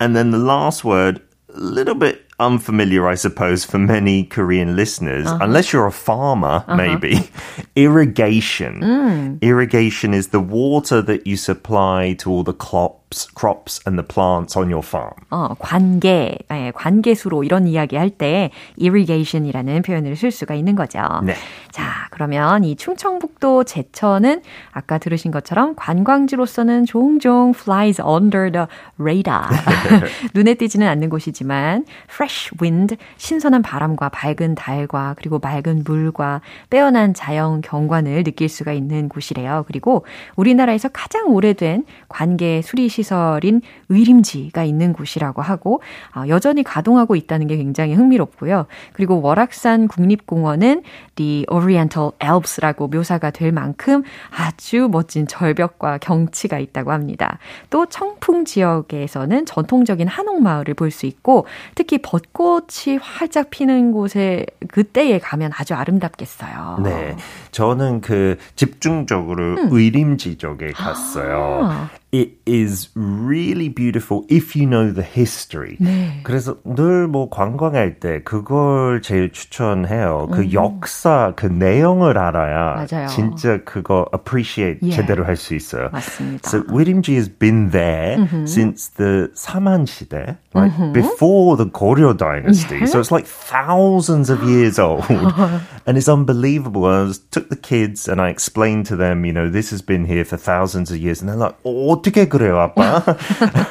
And 0.00 0.14
then 0.14 0.30
the 0.30 0.38
last 0.38 0.84
word, 0.84 1.20
a 1.50 1.58
little 1.60 1.96
bit 1.98 2.22
unfamiliar, 2.40 3.08
I 3.08 3.16
suppose, 3.16 3.64
for 3.64 3.78
many 3.78 4.22
Korean 4.22 4.76
listeners, 4.76 5.26
unless 5.40 5.72
you're 5.72 5.88
a 5.88 5.92
farmer, 5.92 6.64
maybe. 6.68 7.28
Irrigation. 7.74 9.38
Irrigation 9.42 10.14
is 10.14 10.28
the 10.28 10.40
water 10.40 11.02
that 11.02 11.26
you 11.26 11.36
supply 11.36 12.14
to 12.20 12.30
all 12.30 12.44
the 12.44 12.52
crops, 12.52 13.26
crops 13.34 13.80
and 13.86 13.98
the 13.98 14.04
plants 14.04 14.56
on 14.56 14.70
your 14.70 14.84
farm. 14.84 15.14
어, 15.30 15.54
관계, 15.58 16.38
예, 16.52 16.70
관계수로 16.74 17.42
이런 17.42 17.66
이야기 17.66 17.96
할 17.96 18.10
때 18.10 18.50
irrigation이라는 18.80 19.82
표현을 19.82 20.14
쓸 20.14 20.30
수가 20.30 20.54
있는 20.54 20.76
거죠. 20.76 21.00
네. 21.24 21.34
자, 21.72 22.06
그러면 22.10 22.64
이 22.64 22.76
충청북도 22.76 23.64
제천은 23.64 24.42
아까 24.72 24.98
들으신 24.98 25.30
것처럼 25.30 25.74
관광지로서는 25.76 26.86
종종 26.86 27.52
flies 27.56 28.00
under 28.00 28.52
the 28.52 28.66
radar. 29.00 29.48
눈에 30.34 30.54
띄지는 30.54 30.86
않는 30.86 31.10
곳이지만 31.10 31.84
fresh 32.23 32.51
wind, 32.61 32.95
신선한 33.17 33.61
바람과 33.61 34.09
밝은 34.09 34.55
달과 34.55 35.15
그리고 35.17 35.39
맑은 35.39 35.83
물과 35.83 36.39
빼어난 36.69 37.13
자연 37.13 37.61
경관을 37.61 38.23
느낄 38.23 38.47
수가 38.47 38.71
있는 38.71 39.09
곳이래요. 39.09 39.65
그리고 39.67 40.05
우리나라에서 40.37 40.87
가장 40.87 41.27
오래된 41.27 41.83
관계 42.07 42.61
수리 42.61 42.87
시설인 42.87 43.61
의림지가 43.89 44.63
있는 44.63 44.93
곳이라고 44.93 45.41
하고 45.41 45.81
아, 46.11 46.25
여전히 46.29 46.63
가동하고 46.63 47.17
있다는 47.17 47.47
게 47.47 47.57
굉장히 47.57 47.93
흥미롭고요. 47.93 48.67
그리고 48.93 49.21
월악산 49.21 49.89
국립공원은 49.89 50.83
The 51.15 51.45
Oriental 51.49 52.11
Alps라고 52.23 52.87
묘사가 52.87 53.31
될 53.31 53.51
만큼 53.51 54.03
아주 54.31 54.87
멋진 54.89 55.27
절벽과 55.27 55.97
경치가 55.97 56.57
있다고 56.57 56.91
합니다. 56.93 57.37
또 57.69 57.85
청풍 57.85 58.45
지역에서는 58.45 59.45
전통적인 59.45 60.07
한옥 60.07 60.41
마을을 60.41 60.73
볼 60.75 60.93
수 60.93 61.07
있고 61.07 61.47
특히 61.73 61.97
벚꽃이 62.13 62.97
활짝 63.01 63.49
피는 63.49 63.91
곳에 63.91 64.45
그때에 64.67 65.17
가면 65.17 65.51
아주 65.55 65.73
아름답겠어요. 65.73 66.77
네. 66.83 67.17
저는 67.51 68.01
그 68.01 68.37
집중적으로 68.55 69.55
음. 69.55 69.69
의림지 69.71 70.37
쪽에 70.37 70.73
갔어요. 70.73 71.61
아. 71.63 71.89
it 72.12 72.30
is 72.46 72.88
really 72.94 73.68
beautiful 73.68 74.24
if 74.30 74.56
you 74.56 74.66
know 74.66 74.90
the 74.90 75.02
history. 75.02 75.76
네. 75.78 76.20
그래서 76.22 76.56
늘 76.64 77.06
뭐 77.08 77.28
관광할 77.30 78.00
때 78.00 78.22
그걸 78.22 79.00
제일 79.02 79.30
추천해요. 79.32 80.28
그 80.32 80.40
음. 80.42 80.52
역사, 80.52 81.32
그 81.36 81.46
내용을 81.46 82.18
알아야 82.18 82.86
맞아요. 82.86 83.08
진짜 83.08 83.58
그거 83.64 84.06
appreciate 84.14 84.78
yeah. 84.82 84.96
제대로 84.96 85.24
할 85.24 85.36
수 85.36 85.54
있어요. 85.54 85.88
맞습니다. 85.92 86.48
So 86.48 86.62
Wirimji 86.64 87.14
has 87.14 87.28
been 87.28 87.70
there 87.70 88.18
mm-hmm. 88.18 88.44
since 88.46 88.88
the 88.96 89.30
사만 89.34 89.86
시대, 89.86 90.36
right? 90.54 90.72
Mm-hmm. 90.72 90.92
Before 90.92 91.56
the 91.56 91.66
Goryeo 91.66 92.16
dynasty. 92.16 92.78
Yeah. 92.80 92.86
So 92.86 93.00
it's 93.00 93.10
like 93.12 93.26
thousands 93.26 94.30
of 94.30 94.42
years 94.42 94.78
old. 94.78 95.04
and 95.86 95.96
it's 95.96 96.08
unbelievable. 96.08 96.84
I 96.86 97.02
was, 97.02 97.18
took 97.30 97.48
the 97.48 97.56
kids 97.56 98.08
and 98.08 98.20
I 98.20 98.28
explained 98.28 98.86
to 98.86 98.96
them, 98.96 99.24
you 99.24 99.32
know, 99.32 99.48
this 99.48 99.70
has 99.70 99.80
been 99.82 100.04
here 100.04 100.24
for 100.24 100.36
thousands 100.36 100.90
of 100.90 100.98
years. 100.98 101.20
And 101.20 101.28
they're 101.28 101.36
like, 101.36 101.56
oh, 101.64 101.96
어떻게 102.02 102.28
그래요, 102.28 102.58
아빠? 102.58 103.02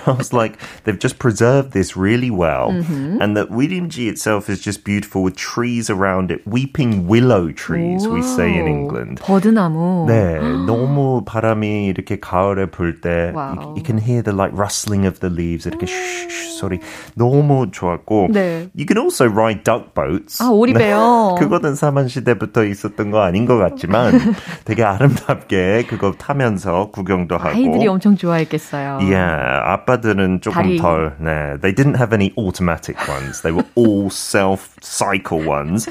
I 0.05 0.15
was 0.17 0.33
like, 0.33 0.57
they've 0.83 0.99
just 0.99 1.19
preserved 1.19 1.71
this 1.73 1.97
really 1.97 2.31
well. 2.31 2.71
Mm-hmm. 2.71 3.21
And 3.21 3.35
that 3.35 3.49
Wirimji 3.49 4.09
itself 4.09 4.49
is 4.49 4.61
just 4.61 4.83
beautiful 4.83 5.23
with 5.23 5.35
trees 5.35 5.89
around 5.89 6.31
it. 6.31 6.41
Weeping 6.47 7.07
willow 7.07 7.51
trees, 7.51 8.07
we 8.07 8.21
say 8.21 8.55
in 8.55 8.67
England. 8.67 9.19
버드나무. 9.21 10.05
네, 10.07 10.39
너무 10.65 11.23
바람이 11.25 11.87
이렇게 11.87 12.19
가을에 12.19 12.67
불때 12.67 13.33
you, 13.35 13.75
you 13.75 13.83
can 13.83 13.97
hear 13.97 14.21
the 14.21 14.35
like 14.35 14.53
rustling 14.57 15.05
of 15.05 15.19
the 15.19 15.29
leaves. 15.33 15.67
이렇게 15.67 15.85
슈 15.85 16.57
소리 16.57 16.79
너무 17.15 17.69
좋았고. 17.71 18.29
네. 18.31 18.69
You 18.75 18.85
can 18.87 18.97
also 18.97 19.25
ride 19.25 19.63
duck 19.63 19.93
boats. 19.93 20.41
아, 20.41 20.49
오리배요. 20.49 21.35
그거는 21.39 21.75
사만 21.75 22.07
시대부터 22.07 22.63
있었던 22.65 23.11
거 23.11 23.21
아닌 23.21 23.45
것 23.45 23.57
같지만 23.57 24.13
되게 24.65 24.83
아름답게 24.83 25.85
그거 25.87 26.13
타면서 26.13 26.89
구경도 26.91 27.37
하고. 27.37 27.49
아이들이 27.49 27.87
엄청 27.87 28.15
좋아했겠어요. 28.21 28.99
Yeah, 29.01 29.61
아빠들은 29.65 30.41
조금 30.41 30.61
다리. 30.61 30.77
덜. 30.77 31.15
네, 31.19 31.59
they 31.59 31.73
didn't 31.73 31.95
have 31.95 32.13
any 32.13 32.33
automatic 32.37 32.97
ones. 33.07 33.41
They 33.41 33.51
were 33.51 33.65
all 33.75 34.09
self-cycle 34.09 35.43
ones. 35.43 35.87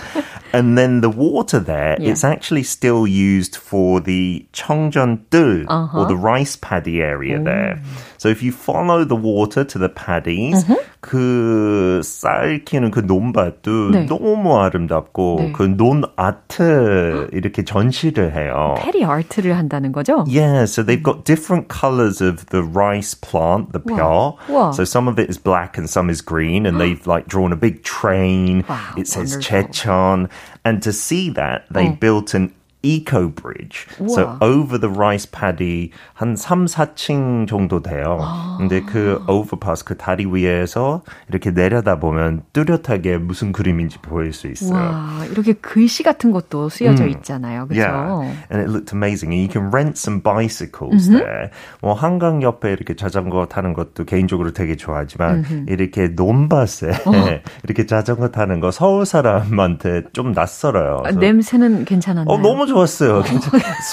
And 0.53 0.79
then 0.79 1.01
the 1.01 1.11
water 1.11 1.59
there, 1.61 1.97
yeah. 2.01 2.11
it's 2.11 2.25
actually 2.25 2.63
still 2.63 3.07
used 3.07 3.57
for 3.57 4.01
the 4.01 4.47
청전뜰 4.53 5.67
uh-huh. 5.69 5.99
or 5.99 6.07
the 6.07 6.17
rice 6.17 6.57
paddy 6.57 7.03
area 7.03 7.41
Ooh. 7.41 7.45
there. 7.45 7.83
So 8.21 8.29
if 8.29 8.43
you 8.43 8.53
follow 8.53 9.05
the 9.05 9.17
water 9.17 9.65
to 9.65 9.79
the 9.79 9.89
paddies, 9.89 10.65
mm-hmm. 10.65 10.75
그쌀 11.01 12.65
키는 12.65 12.91
그 12.91 13.01
논밭도 13.01 13.91
네. 13.93 14.07
너무 14.07 14.59
아름답고 14.59 15.37
네. 15.39 15.53
그논 15.53 16.03
아트 16.17 17.29
이렇게 17.33 17.65
전시를 17.65 18.35
해요. 18.35 18.75
페리 18.79 19.05
아트를 19.05 19.57
한다는 19.57 19.93
거죠? 19.93 20.25
Yeah, 20.27 20.65
so 20.65 20.83
they've 20.83 21.03
got 21.03 21.25
different 21.25 21.69
colors 21.69 22.21
of 22.21 22.47
the 22.47 22.63
rice 22.63 23.15
plant, 23.15 23.73
the 23.73 23.79
벼. 23.79 24.37
So 24.73 24.85
some 24.85 25.07
of 25.07 25.21
it 25.21 25.31
is 25.31 25.39
black 25.39 25.79
and 25.79 25.89
some 25.89 26.11
is 26.11 26.21
green, 26.21 26.67
and 26.67 26.81
they've 26.81 27.07
like 27.07 27.29
drawn 27.29 27.53
a 27.53 27.57
big 27.57 27.85
train. 27.85 28.65
Wow, 28.69 28.95
it 28.97 29.07
says 29.07 29.37
wonderful. 29.37 29.63
Chechon. 29.63 30.31
And 30.65 30.83
to 30.83 30.93
see 30.93 31.31
that, 31.31 31.67
they 31.71 31.89
oh. 31.89 31.97
built 32.01 32.35
an 32.35 32.53
eco 32.84 33.30
bridge. 33.30 33.88
우와. 34.00 34.10
So 34.10 34.38
over 34.42 34.80
the 34.80 34.90
rice 34.90 35.26
paddy 35.26 35.92
한 36.14 36.36
3, 36.36 36.66
4층 36.66 37.48
정도 37.48 37.82
돼요. 37.82 38.18
아. 38.22 38.58
근데 38.58 38.82
그 38.82 39.24
overpass 39.28 39.84
그 39.84 39.98
다리 39.98 40.26
위에서 40.26 41.04
이렇게 41.30 41.52
내려다 41.52 42.00
보면 42.00 42.44
뚜렷하게 42.54 43.18
무슨 43.18 43.52
그림인지 43.52 44.00
보일 44.00 44.34
수 44.34 44.48
있어요. 44.48 44.74
와, 44.74 45.26
이렇게 45.30 45.54
글씨 45.54 46.04
같은 46.04 46.32
것도 46.32 46.70
쓰여져 46.70 47.06
음. 47.06 47.10
있잖아요. 47.10 47.68
그렇죠? 47.68 47.82
Yeah. 47.82 48.38
And 48.52 48.62
it 48.62 48.70
looked 48.70 48.94
amazing. 48.94 49.34
And 49.34 49.42
you 49.42 49.50
can 49.50 49.72
rent 49.72 49.98
some 49.98 50.22
bicycles 50.22 51.10
mm-hmm. 51.10 51.20
there. 51.20 51.50
뭐 51.82 51.94
한강 51.94 52.42
옆에 52.42 52.72
이렇게 52.72 52.96
자전거 52.96 53.48
타는 53.48 53.74
것도 53.74 54.06
개인적으로 54.06 54.54
되게 54.54 54.76
좋아하지만 54.76 55.44
mm-hmm. 55.44 55.70
이렇게 55.70 56.08
논밭에 56.10 56.90
어. 57.06 57.12
이렇게 57.64 57.86
자전거 57.86 58.30
타는 58.30 58.60
거 58.60 58.72
서울 58.72 59.06
사람한테 59.06 60.04
좀 60.14 60.32
낯설어요. 60.32 61.04
아, 61.06 61.12
냄새는 61.12 61.86
괜찮았나요? 61.86 62.34
어, 62.34 62.38
너무 62.42 62.66
좋았어요. 62.71 63.23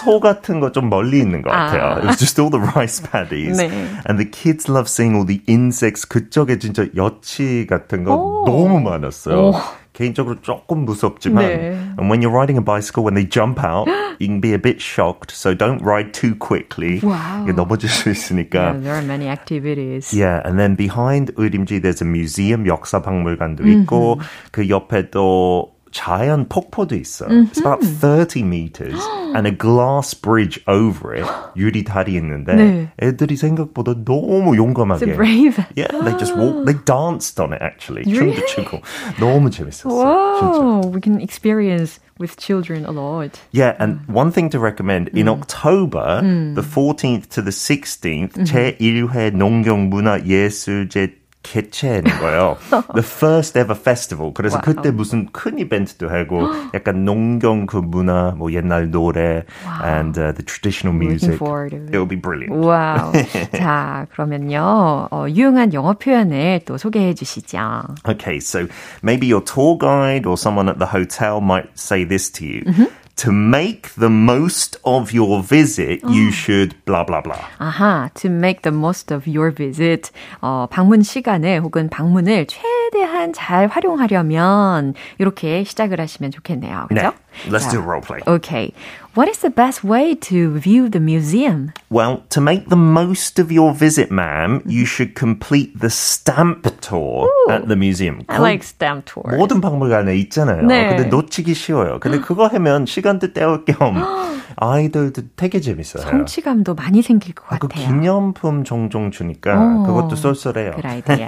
소 0.04 0.20
같은 0.20 0.60
거 0.60 0.72
좀 0.74 0.90
멀리 0.90 1.20
있는 1.20 1.42
것 1.42 1.50
같아요. 1.52 1.82
아. 1.84 1.98
It 1.98 2.06
was 2.08 2.18
just 2.20 2.42
all 2.42 2.50
the 2.52 2.62
rice 2.76 3.02
paddies. 3.02 3.58
네. 3.58 3.70
And 4.10 4.18
the 4.18 4.30
kids 4.30 4.70
love 4.70 4.90
seeing 4.90 5.16
all 5.16 5.26
the 5.26 5.42
insects. 5.48 6.06
그쪽에 6.08 6.58
진짜 6.60 6.86
여치 6.96 7.66
같은 7.70 8.04
거 8.04 8.16
오. 8.16 8.46
너무 8.46 8.80
많았어요. 8.82 9.38
오. 9.38 9.54
개인적으로 9.94 10.42
조금 10.42 10.86
무섭지만 10.86 11.46
네. 11.46 11.78
and 12.00 12.10
when 12.10 12.20
you're 12.20 12.34
riding 12.34 12.58
a 12.58 12.64
bicycle 12.66 13.04
when 13.06 13.14
they 13.14 13.24
jump 13.24 13.64
out 13.64 13.86
you 14.18 14.26
can 14.26 14.42
be 14.42 14.52
a 14.52 14.58
bit 14.58 14.82
shocked 14.82 15.30
so 15.30 15.54
don't 15.54 15.78
ride 15.86 16.12
too 16.18 16.34
quickly 16.34 17.00
wow. 17.04 17.46
넘어질 17.46 17.88
수 17.92 18.10
있으니까 18.10 18.74
yeah, 18.74 18.82
there 18.82 18.96
are 18.98 19.06
many 19.06 19.30
activities 19.30 20.10
yeah 20.12 20.42
and 20.50 20.58
then 20.58 20.74
behind 20.76 21.30
의림지 21.38 21.80
there's 21.86 22.02
a 22.02 22.10
museum 22.10 22.66
역사 22.66 23.04
박물관도 23.04 23.68
있고 23.68 24.20
그 24.52 24.68
옆에 24.68 25.12
또 25.12 25.74
자연 25.94 26.50
폭포도 26.50 26.96
있어요. 26.96 27.30
Mm-hmm. 27.30 27.52
It's 27.52 27.60
about 27.60 27.84
30 27.84 28.44
meters 28.44 29.00
and 29.36 29.48
a 29.48 29.52
glass 29.52 30.14
bridge 30.14 30.60
over 30.68 31.14
it. 31.14 31.26
유리 31.56 31.84
다리 31.84 32.16
있는데 32.16 32.56
네. 32.56 32.92
애들이 33.00 33.38
생각보다 33.38 33.94
너무 34.04 34.58
용감하게. 34.58 35.06
So 35.06 35.16
brave. 35.16 35.64
Yeah, 35.76 35.88
they 36.04 36.18
just 36.18 36.36
walk. 36.36 36.66
They 36.66 36.74
danced 36.74 37.40
on 37.40 37.54
it 37.54 37.62
actually. 37.62 38.04
Really? 38.10 38.34
춤도 38.34 38.46
추고 38.48 38.82
너무 39.20 39.52
재밌었어요. 39.52 39.94
Wow, 39.94 40.82
진짜. 40.82 40.92
we 40.92 41.00
can 41.00 41.22
experience 41.22 42.00
with 42.20 42.38
children 42.38 42.86
a 42.86 42.92
lot. 42.92 43.40
Yeah, 43.52 43.78
and 43.80 44.02
mm. 44.02 44.10
one 44.10 44.32
thing 44.32 44.50
to 44.50 44.60
recommend 44.60 45.10
in 45.10 45.28
mm. 45.28 45.38
October, 45.40 46.22
mm. 46.24 46.56
the 46.56 46.62
14th 46.62 47.30
to 47.38 47.42
the 47.42 47.52
16th, 47.52 48.34
mm-hmm. 48.34 48.50
제1회 48.50 49.32
농경문화예술제 49.34 51.17
개최하는 51.43 52.11
거예요. 52.21 52.57
The 52.95 53.03
first 53.03 53.59
ever 53.59 53.79
festival. 53.79 54.33
그래서 54.35 54.59
wow. 54.59 54.63
그때 54.65 54.91
무슨 54.91 55.27
큰 55.33 55.59
이벤트도 55.59 56.09
하고 56.09 56.47
약간 56.75 57.05
농경 57.05 57.67
그 57.67 57.77
문화, 57.77 58.33
뭐 58.37 58.53
옛날 58.53 58.91
노래 58.91 59.45
wow. 59.65 59.85
and 59.85 60.21
uh, 60.21 60.33
the 60.33 60.45
traditional 60.45 60.97
music. 60.97 61.41
It 61.41 61.97
will 61.97 62.07
be 62.07 62.17
brilliant. 62.17 62.55
와우. 62.55 63.13
자, 63.57 64.07
그러면요. 64.13 65.09
어, 65.11 65.27
유용한 65.29 65.73
영어 65.73 65.95
표현을 65.95 66.61
또 66.67 66.77
소개해 66.77 67.15
주시죠. 67.15 67.59
Okay, 68.07 68.39
so 68.41 68.67
maybe 69.03 69.27
your 69.27 69.43
tour 69.45 69.79
guide 69.79 70.27
or 70.27 70.37
someone 70.37 70.69
at 70.69 70.79
the 70.79 70.87
hotel 70.87 71.41
might 71.41 71.69
say 71.79 72.05
this 72.05 72.31
to 72.31 72.45
you. 72.45 72.63
Mm-hmm. 72.67 72.85
to 73.18 73.32
make 73.32 73.94
the 73.96 74.10
most 74.10 74.78
of 74.84 75.14
your 75.14 75.44
visit, 75.44 76.02
you 76.10 76.32
should 76.32 76.74
blah 76.86 77.04
blah 77.04 77.22
blah. 77.22 77.38
아하, 77.60 78.10
to 78.16 78.30
make 78.30 78.64
the 78.64 78.72
most 78.72 79.14
of 79.14 79.30
your 79.30 79.52
visit. 79.54 80.12
어, 80.42 80.68
방문 80.70 81.04
시간을 81.04 81.62
혹은 81.62 81.90
방문을 81.90 82.48
최대 82.48 83.04
한 83.18 83.34
잘 83.34 83.68
활용하려면 83.68 84.94
이렇게 85.18 85.64
시작을 85.64 86.00
하시면 86.00 86.32
좋겠네요. 86.32 86.86
그죠? 86.90 87.02
네. 87.02 87.12
Let's 87.50 87.64
자, 87.64 87.70
do 87.72 87.80
a 87.80 87.84
role 87.86 88.02
play. 88.02 88.22
Okay. 88.28 88.72
What 89.16 89.30
is 89.30 89.40
the 89.42 89.50
best 89.54 89.84
way 89.84 90.16
to 90.16 90.58
view 90.60 90.90
the 90.90 91.00
museum? 91.00 91.72
Well, 91.90 92.24
to 92.30 92.42
make 92.42 92.70
the 92.70 92.78
most 92.78 93.38
of 93.40 93.52
your 93.52 93.74
visit, 93.74 94.10
ma'am, 94.12 94.62
you 94.66 94.86
should 94.86 95.14
complete 95.16 95.80
the 95.80 95.90
stamp 95.90 96.66
tour 96.82 97.30
Ooh, 97.30 97.52
at 97.52 97.68
the 97.68 97.76
museum. 97.76 98.22
I 98.28 98.40
like 98.40 98.64
stamp 98.64 99.06
tours. 99.06 99.36
모든 99.38 99.62
박물관에 99.62 100.16
있잖아요. 100.18 100.66
네. 100.66 100.90
근데 100.90 101.06
놓치기 101.10 101.54
쉬워요. 101.54 102.00
근데 102.00 102.20
그거 102.20 102.48
하면 102.48 102.86
시간도 102.86 103.34
때울 103.34 103.66
겸 103.66 104.02
아이들도 104.57 105.23
되게 105.37 105.61
재밌어요. 105.61 106.03
성취감도 106.03 106.75
많이 106.75 107.03
생길 107.03 107.35
것 107.35 107.45
아, 107.53 107.59
그 107.59 107.69
같아요. 107.69 107.87
기념품 107.87 108.65
종종 108.65 109.11
주니까 109.11 109.55
오, 109.59 109.83
그것도 109.85 110.17
쏠쏠해요. 110.17 110.73
그 110.81 110.87
아이디어. 110.87 111.27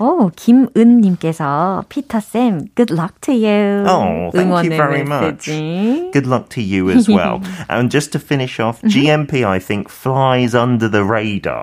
오, 0.00 0.30
김은님께서 0.34 1.84
피터쌤, 1.88 2.68
good 2.74 2.92
luck 2.92 3.14
to 3.20 3.34
you. 3.34 3.84
Oh, 3.86 4.30
thank 4.32 4.50
you 4.52 4.70
very 4.70 5.02
much. 5.02 5.50
메시지. 5.50 6.10
Good 6.12 6.26
luck 6.26 6.48
to 6.50 6.62
you 6.62 6.90
as 6.90 7.08
well. 7.08 7.40
and 7.68 7.90
just 7.90 8.12
to 8.12 8.18
finish 8.18 8.58
off, 8.60 8.80
GMP 8.82 9.44
I 9.46 9.58
think 9.58 9.88
flies 9.88 10.54
under 10.54 10.88
the 10.88 11.04
radar 11.04 11.62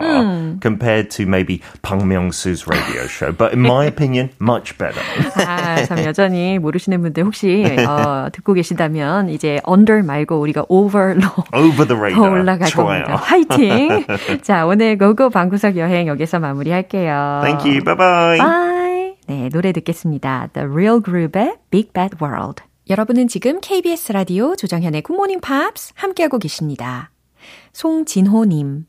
compared 0.62 1.10
to 1.12 1.26
maybe 1.26 1.62
Pang 1.82 2.02
Myung-soo's 2.08 2.68
radio 2.68 3.08
show. 3.08 3.32
But 3.32 3.54
in 3.54 3.62
my 3.62 3.86
opinion, 3.86 4.30
much 4.40 4.78
better. 4.78 5.02
아, 5.46 5.84
참 5.86 6.00
여전히 6.06 6.60
모르시는 6.60 7.02
분들 7.02 7.24
혹시 7.24 7.64
어, 7.88 8.30
듣고 8.32 8.54
계신다면 8.54 9.30
이제 9.30 9.60
under 9.68 10.02
말고 10.04 10.40
우리가 10.40 10.66
over 10.70 10.95
로 10.98 11.30
Over 11.54 11.88
the 11.88 11.96
더 11.96 11.96
radar. 11.96 12.30
올라갈 12.32 12.68
좋아요. 12.70 13.04
겁니다. 13.04 13.16
화이팅! 13.16 14.06
자, 14.44 14.66
오늘 14.66 14.98
고고 14.98 15.30
방구석 15.30 15.78
여행 15.78 16.08
여기서 16.08 16.40
마무리할게요. 16.40 17.42
Thank 17.44 17.70
you. 17.72 17.84
Bye 17.84 17.96
bye. 17.98 18.38
Bye. 18.38 19.16
네, 19.28 19.50
노래 19.50 19.72
듣겠습니다. 19.72 20.50
The 20.54 20.68
Real 20.68 21.02
Group의 21.04 21.56
Big 21.72 21.90
Bad 21.94 22.18
World. 22.22 22.64
여러분은 22.90 23.28
지금 23.28 23.60
KBS 23.62 24.12
라디오 24.12 24.56
조정현의 24.56 25.02
Good 25.02 25.16
Morning 25.16 25.42
Pops 25.42 25.94
함께하고 25.96 26.38
계십니다. 26.38 27.10
송진호님, 27.74 28.86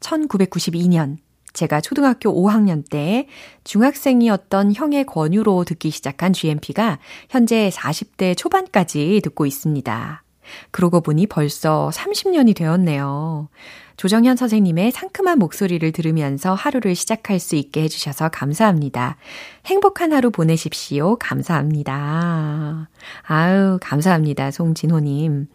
1992년 0.00 1.16
제가 1.52 1.80
초등학교 1.80 2.30
5학년 2.34 2.84
때 2.88 3.26
중학생이었던 3.64 4.74
형의 4.74 5.06
권유로 5.06 5.64
듣기 5.64 5.90
시작한 5.90 6.32
GMP가 6.34 6.98
현재 7.30 7.70
40대 7.72 8.36
초반까지 8.36 9.20
듣고 9.24 9.46
있습니다. 9.46 10.22
그러고 10.70 11.00
보니 11.00 11.26
벌써 11.26 11.90
30년이 11.92 12.54
되었네요. 12.56 13.48
조정현 13.96 14.36
선생님의 14.36 14.92
상큼한 14.92 15.38
목소리를 15.38 15.90
들으면서 15.92 16.52
하루를 16.54 16.94
시작할 16.94 17.38
수 17.38 17.56
있게 17.56 17.82
해주셔서 17.82 18.28
감사합니다. 18.28 19.16
행복한 19.64 20.12
하루 20.12 20.30
보내십시오. 20.30 21.16
감사합니다. 21.16 22.90
아유, 23.22 23.78
감사합니다. 23.80 24.50
송진호님. 24.50 25.48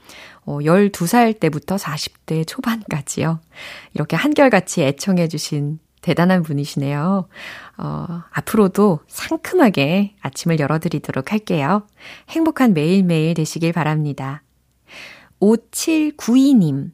어, 0.46 0.58
12살 0.58 1.40
때부터 1.40 1.76
40대 1.76 2.48
초반까지요. 2.48 3.40
이렇게 3.94 4.16
한결같이 4.16 4.82
애청해주신 4.84 5.80
대단한 6.02 6.42
분이시네요. 6.42 7.28
어, 7.78 8.24
앞으로도 8.32 9.02
상큼하게 9.08 10.16
아침을 10.20 10.60
열어드리도록 10.60 11.32
할게요. 11.32 11.84
행복한 12.30 12.74
매일매일 12.74 13.36
되시길 13.36 13.72
바랍니다. 13.72 14.42
5792님. 15.42 16.92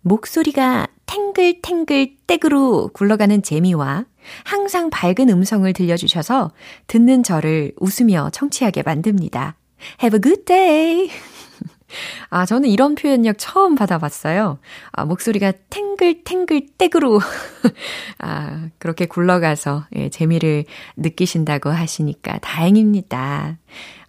목소리가 0.00 0.88
탱글탱글 1.06 2.16
떼그로 2.26 2.90
굴러가는 2.92 3.42
재미와 3.42 4.06
항상 4.44 4.90
밝은 4.90 5.28
음성을 5.28 5.70
들려주셔서 5.72 6.52
듣는 6.86 7.22
저를 7.22 7.72
웃으며 7.78 8.30
청취하게 8.30 8.82
만듭니다. 8.82 9.56
Have 10.02 10.16
a 10.16 10.20
good 10.20 10.44
day! 10.44 11.10
아, 12.30 12.46
저는 12.46 12.70
이런 12.70 12.94
표현력 12.94 13.36
처음 13.38 13.74
받아봤어요. 13.74 14.58
아, 14.92 15.04
목소리가 15.04 15.52
탱글탱글 15.68 16.68
떼그로, 16.78 17.20
아, 18.18 18.68
그렇게 18.78 19.04
굴러가서, 19.06 19.86
예, 19.96 20.08
재미를 20.08 20.64
느끼신다고 20.96 21.68
하시니까 21.68 22.38
다행입니다. 22.38 23.58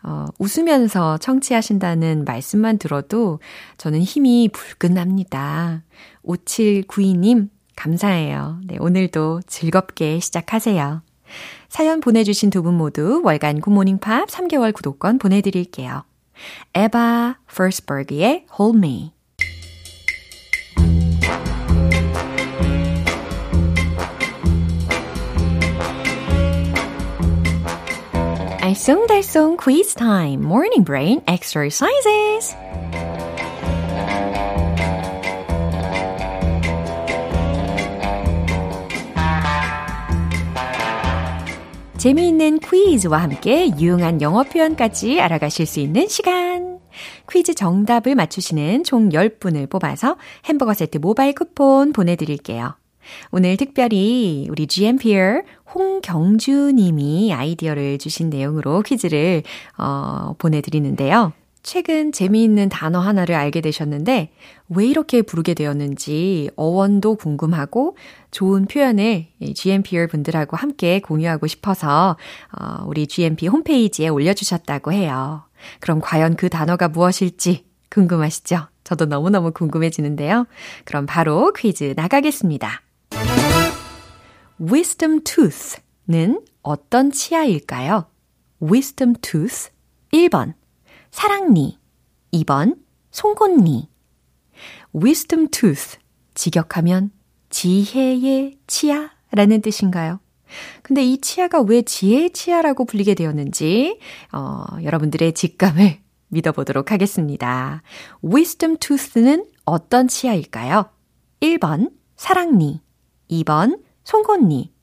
어, 0.03 0.25
웃으면서 0.37 1.17
청취하신다는 1.17 2.25
말씀만 2.25 2.77
들어도 2.77 3.39
저는 3.77 4.01
힘이 4.01 4.49
불끈합니다. 4.51 5.83
5792님, 6.25 7.49
감사해요. 7.75 8.59
네, 8.65 8.77
오늘도 8.79 9.41
즐겁게 9.47 10.19
시작하세요. 10.19 11.01
사연 11.69 11.99
보내주신 12.01 12.49
두 12.49 12.61
분 12.61 12.75
모두 12.75 13.21
월간 13.23 13.61
굿모닝 13.61 13.99
팝 13.99 14.27
3개월 14.27 14.73
구독권 14.73 15.17
보내드릴게요. 15.17 16.03
에바 16.73 17.39
퍼스버그의 17.47 18.45
Hold 18.59 18.77
Me 18.77 19.13
알쏭달쏭 28.63 29.57
quiz 29.57 29.93
time, 29.93 30.41
morning 30.41 30.85
brain 30.85 31.21
exercises. 31.27 32.55
재미있는 41.97 42.59
퀴즈와 42.59 43.23
함께 43.23 43.69
유용한 43.77 44.21
영어 44.21 44.43
표현까지 44.43 45.19
알아가실 45.19 45.65
수 45.65 45.81
있는 45.81 46.07
시간. 46.07 46.79
퀴즈 47.29 47.55
정답을 47.55 48.15
맞추시는 48.15 48.85
총 48.85 49.09
10분을 49.09 49.69
뽑아서 49.69 50.15
햄버거 50.45 50.73
세트 50.73 50.99
모바일 50.99 51.35
쿠폰 51.35 51.91
보내드릴게요. 51.91 52.77
오늘 53.31 53.57
특별히 53.57 54.47
우리 54.49 54.67
GMPR 54.67 55.43
홍경주 55.73 56.73
님이 56.75 57.33
아이디어를 57.33 57.97
주신 57.97 58.29
내용으로 58.29 58.81
퀴즈를 58.81 59.43
어, 59.77 60.35
보내드리는데요. 60.37 61.33
최근 61.63 62.11
재미있는 62.11 62.67
단어 62.67 62.99
하나를 62.99 63.35
알게 63.35 63.61
되셨는데 63.61 64.31
왜 64.69 64.85
이렇게 64.85 65.21
부르게 65.21 65.53
되었는지 65.53 66.49
어원도 66.57 67.15
궁금하고 67.15 67.95
좋은 68.31 68.65
표현을 68.65 69.27
GMPR 69.55 70.07
분들하고 70.07 70.57
함께 70.57 70.99
공유하고 70.99 71.47
싶어서 71.47 72.17
어, 72.51 72.83
우리 72.85 73.07
GMP 73.07 73.47
홈페이지에 73.47 74.09
올려주셨다고 74.09 74.91
해요. 74.91 75.43
그럼 75.79 76.01
과연 76.01 76.35
그 76.35 76.49
단어가 76.49 76.89
무엇일지 76.89 77.65
궁금하시죠? 77.89 78.67
저도 78.83 79.05
너무너무 79.05 79.51
궁금해지는데요. 79.51 80.45
그럼 80.83 81.05
바로 81.05 81.53
퀴즈 81.53 81.93
나가겠습니다. 81.95 82.81
Wisdom 84.59 85.23
tooth는 85.23 86.45
어떤 86.61 87.11
치아일까요? 87.11 88.07
wisdom 88.61 89.15
tooth 89.21 89.69
1번 90.13 90.53
사랑니 91.11 91.79
2번 92.33 92.77
송곳니 93.11 93.89
wisdom 94.95 95.49
tooth 95.49 95.97
직역하면 96.33 97.11
지혜의 97.49 98.57
치아라는 98.67 99.61
뜻인가요? 99.61 100.19
근데 100.81 101.03
이 101.03 101.19
치아가 101.19 101.61
왜 101.61 101.81
지혜의 101.81 102.31
치아라고 102.31 102.85
불리게 102.85 103.15
되었는지 103.15 103.99
어, 104.31 104.65
여러분들의 104.81 105.33
직감을 105.33 105.99
믿어보도록 106.29 106.91
하겠습니다. 106.91 107.83
wisdom 108.23 108.77
tooth는 108.77 109.45
어떤 109.65 110.07
치아일까요? 110.07 110.89
1번 111.41 111.91
사랑니 112.15 112.81
2번 113.41 113.79
송곳니. 114.03 114.73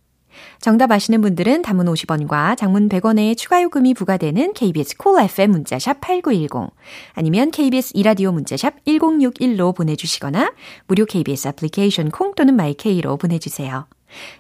정답 0.60 0.92
아시는 0.92 1.20
분들은 1.20 1.62
단문 1.62 1.86
50원과 1.86 2.56
장문 2.56 2.88
100원의 2.88 3.36
추가 3.36 3.62
요금이 3.62 3.94
부과되는 3.94 4.52
KBS 4.52 4.96
콜 4.96 5.12
cool 5.14 5.24
FM 5.24 5.50
문자샵 5.50 6.00
8910 6.00 6.70
아니면 7.14 7.50
KBS 7.50 7.92
이라디오 7.94 8.32
문자샵 8.32 8.84
1061로 8.84 9.74
보내주시거나 9.74 10.52
무료 10.86 11.04
KBS 11.04 11.48
애플리케이션 11.48 12.10
콩 12.10 12.34
또는 12.34 12.54
마이케이로 12.56 13.16
보내주세요. 13.16 13.86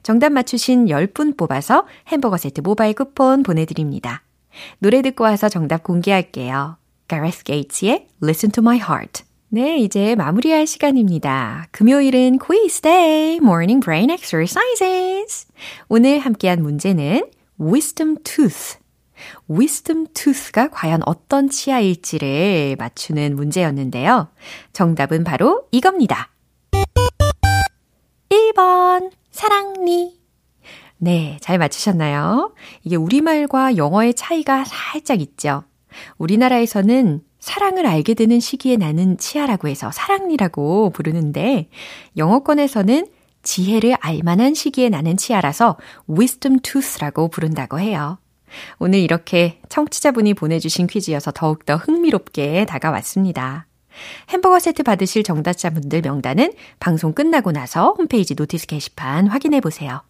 정답 0.02 0.32
맞추신 0.32 0.86
10분 0.86 1.36
뽑아서 1.36 1.86
햄버거 2.08 2.36
세트 2.36 2.60
모바일 2.60 2.94
쿠폰 2.94 3.42
보내드립니다. 3.42 4.22
노래 4.78 5.00
듣고 5.02 5.24
와서 5.24 5.48
정답 5.48 5.82
공개할게요. 5.82 6.76
Gareth 7.08 7.44
Gates의 7.44 8.06
Listen 8.22 8.52
to 8.52 8.62
My 8.62 8.76
Heart 8.76 9.29
네, 9.52 9.78
이제 9.78 10.14
마무리할 10.14 10.64
시간입니다. 10.64 11.66
금요일은 11.72 12.38
quiz 12.38 12.82
day, 12.82 13.34
morning 13.38 13.84
brain 13.84 14.08
exercises. 14.08 15.48
오늘 15.88 16.20
함께한 16.20 16.62
문제는 16.62 17.28
wisdom 17.60 18.18
tooth. 18.22 18.78
wisdom 19.50 20.06
tooth가 20.14 20.68
과연 20.68 21.02
어떤 21.04 21.50
치아일지를 21.50 22.76
맞추는 22.78 23.34
문제였는데요. 23.34 24.28
정답은 24.72 25.24
바로 25.24 25.64
이겁니다. 25.72 26.30
1번, 28.28 29.10
사랑니. 29.32 30.16
네, 30.98 31.38
잘 31.40 31.58
맞추셨나요? 31.58 32.54
이게 32.84 32.94
우리말과 32.94 33.76
영어의 33.76 34.14
차이가 34.14 34.64
살짝 34.64 35.20
있죠. 35.20 35.64
우리나라에서는 36.18 37.22
사랑을 37.40 37.86
알게 37.86 38.14
되는 38.14 38.38
시기에 38.38 38.76
나는 38.76 39.18
치아라고 39.18 39.68
해서 39.68 39.90
사랑니라고 39.90 40.90
부르는데 40.90 41.68
영어권에서는 42.16 43.06
지혜를 43.42 43.96
알만한 44.00 44.54
시기에 44.54 44.90
나는 44.90 45.16
치아라서 45.16 45.78
wisdom 46.08 46.60
tooth라고 46.60 47.28
부른다고 47.28 47.80
해요. 47.80 48.18
오늘 48.78 48.98
이렇게 48.98 49.60
청취자분이 49.68 50.34
보내주신 50.34 50.86
퀴즈여서 50.86 51.32
더욱더 51.32 51.76
흥미롭게 51.76 52.66
다가왔습니다. 52.66 53.66
햄버거 54.28 54.58
세트 54.58 54.82
받으실 54.82 55.22
정답자분들 55.22 56.02
명단은 56.02 56.52
방송 56.78 57.12
끝나고 57.12 57.52
나서 57.52 57.94
홈페이지 57.96 58.34
notice 58.34 58.66
게시판 58.66 59.26
확인해 59.28 59.60
보세요. 59.60 60.02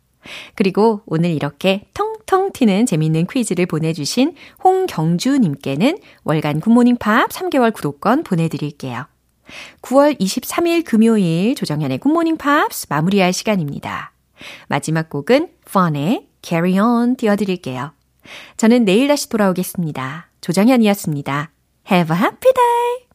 그리고 0.55 1.03
오늘 1.07 1.31
이렇게 1.31 1.87
텅 1.95 2.10
텅 2.31 2.53
튀는 2.53 2.87
재미있는 2.87 3.27
퀴즈를 3.27 3.67
보내주신 3.67 4.37
홍경주님께는 4.63 5.99
월간 6.23 6.61
굿모닝 6.61 6.99
팝 6.99 7.29
3개월 7.29 7.73
구독권 7.73 8.23
보내드릴게요. 8.23 9.07
9월 9.83 10.17
23일 10.21 10.85
금요일 10.85 11.57
조정현의 11.57 11.99
굿모닝 11.99 12.37
팝스 12.37 12.87
마무리할 12.89 13.33
시간입니다. 13.33 14.13
마지막 14.69 15.11
곡은 15.11 15.49
펀의 15.73 16.29
Carry 16.41 16.79
On 16.79 17.17
띄워드릴게요. 17.17 17.95
저는 18.57 18.85
내일 18.85 19.09
다시 19.09 19.29
돌아오겠습니다. 19.29 20.31
조정현이었습니다. 20.41 21.51
Have 21.91 22.17
a 22.17 22.23
happy 22.23 22.53
day! 22.55 23.10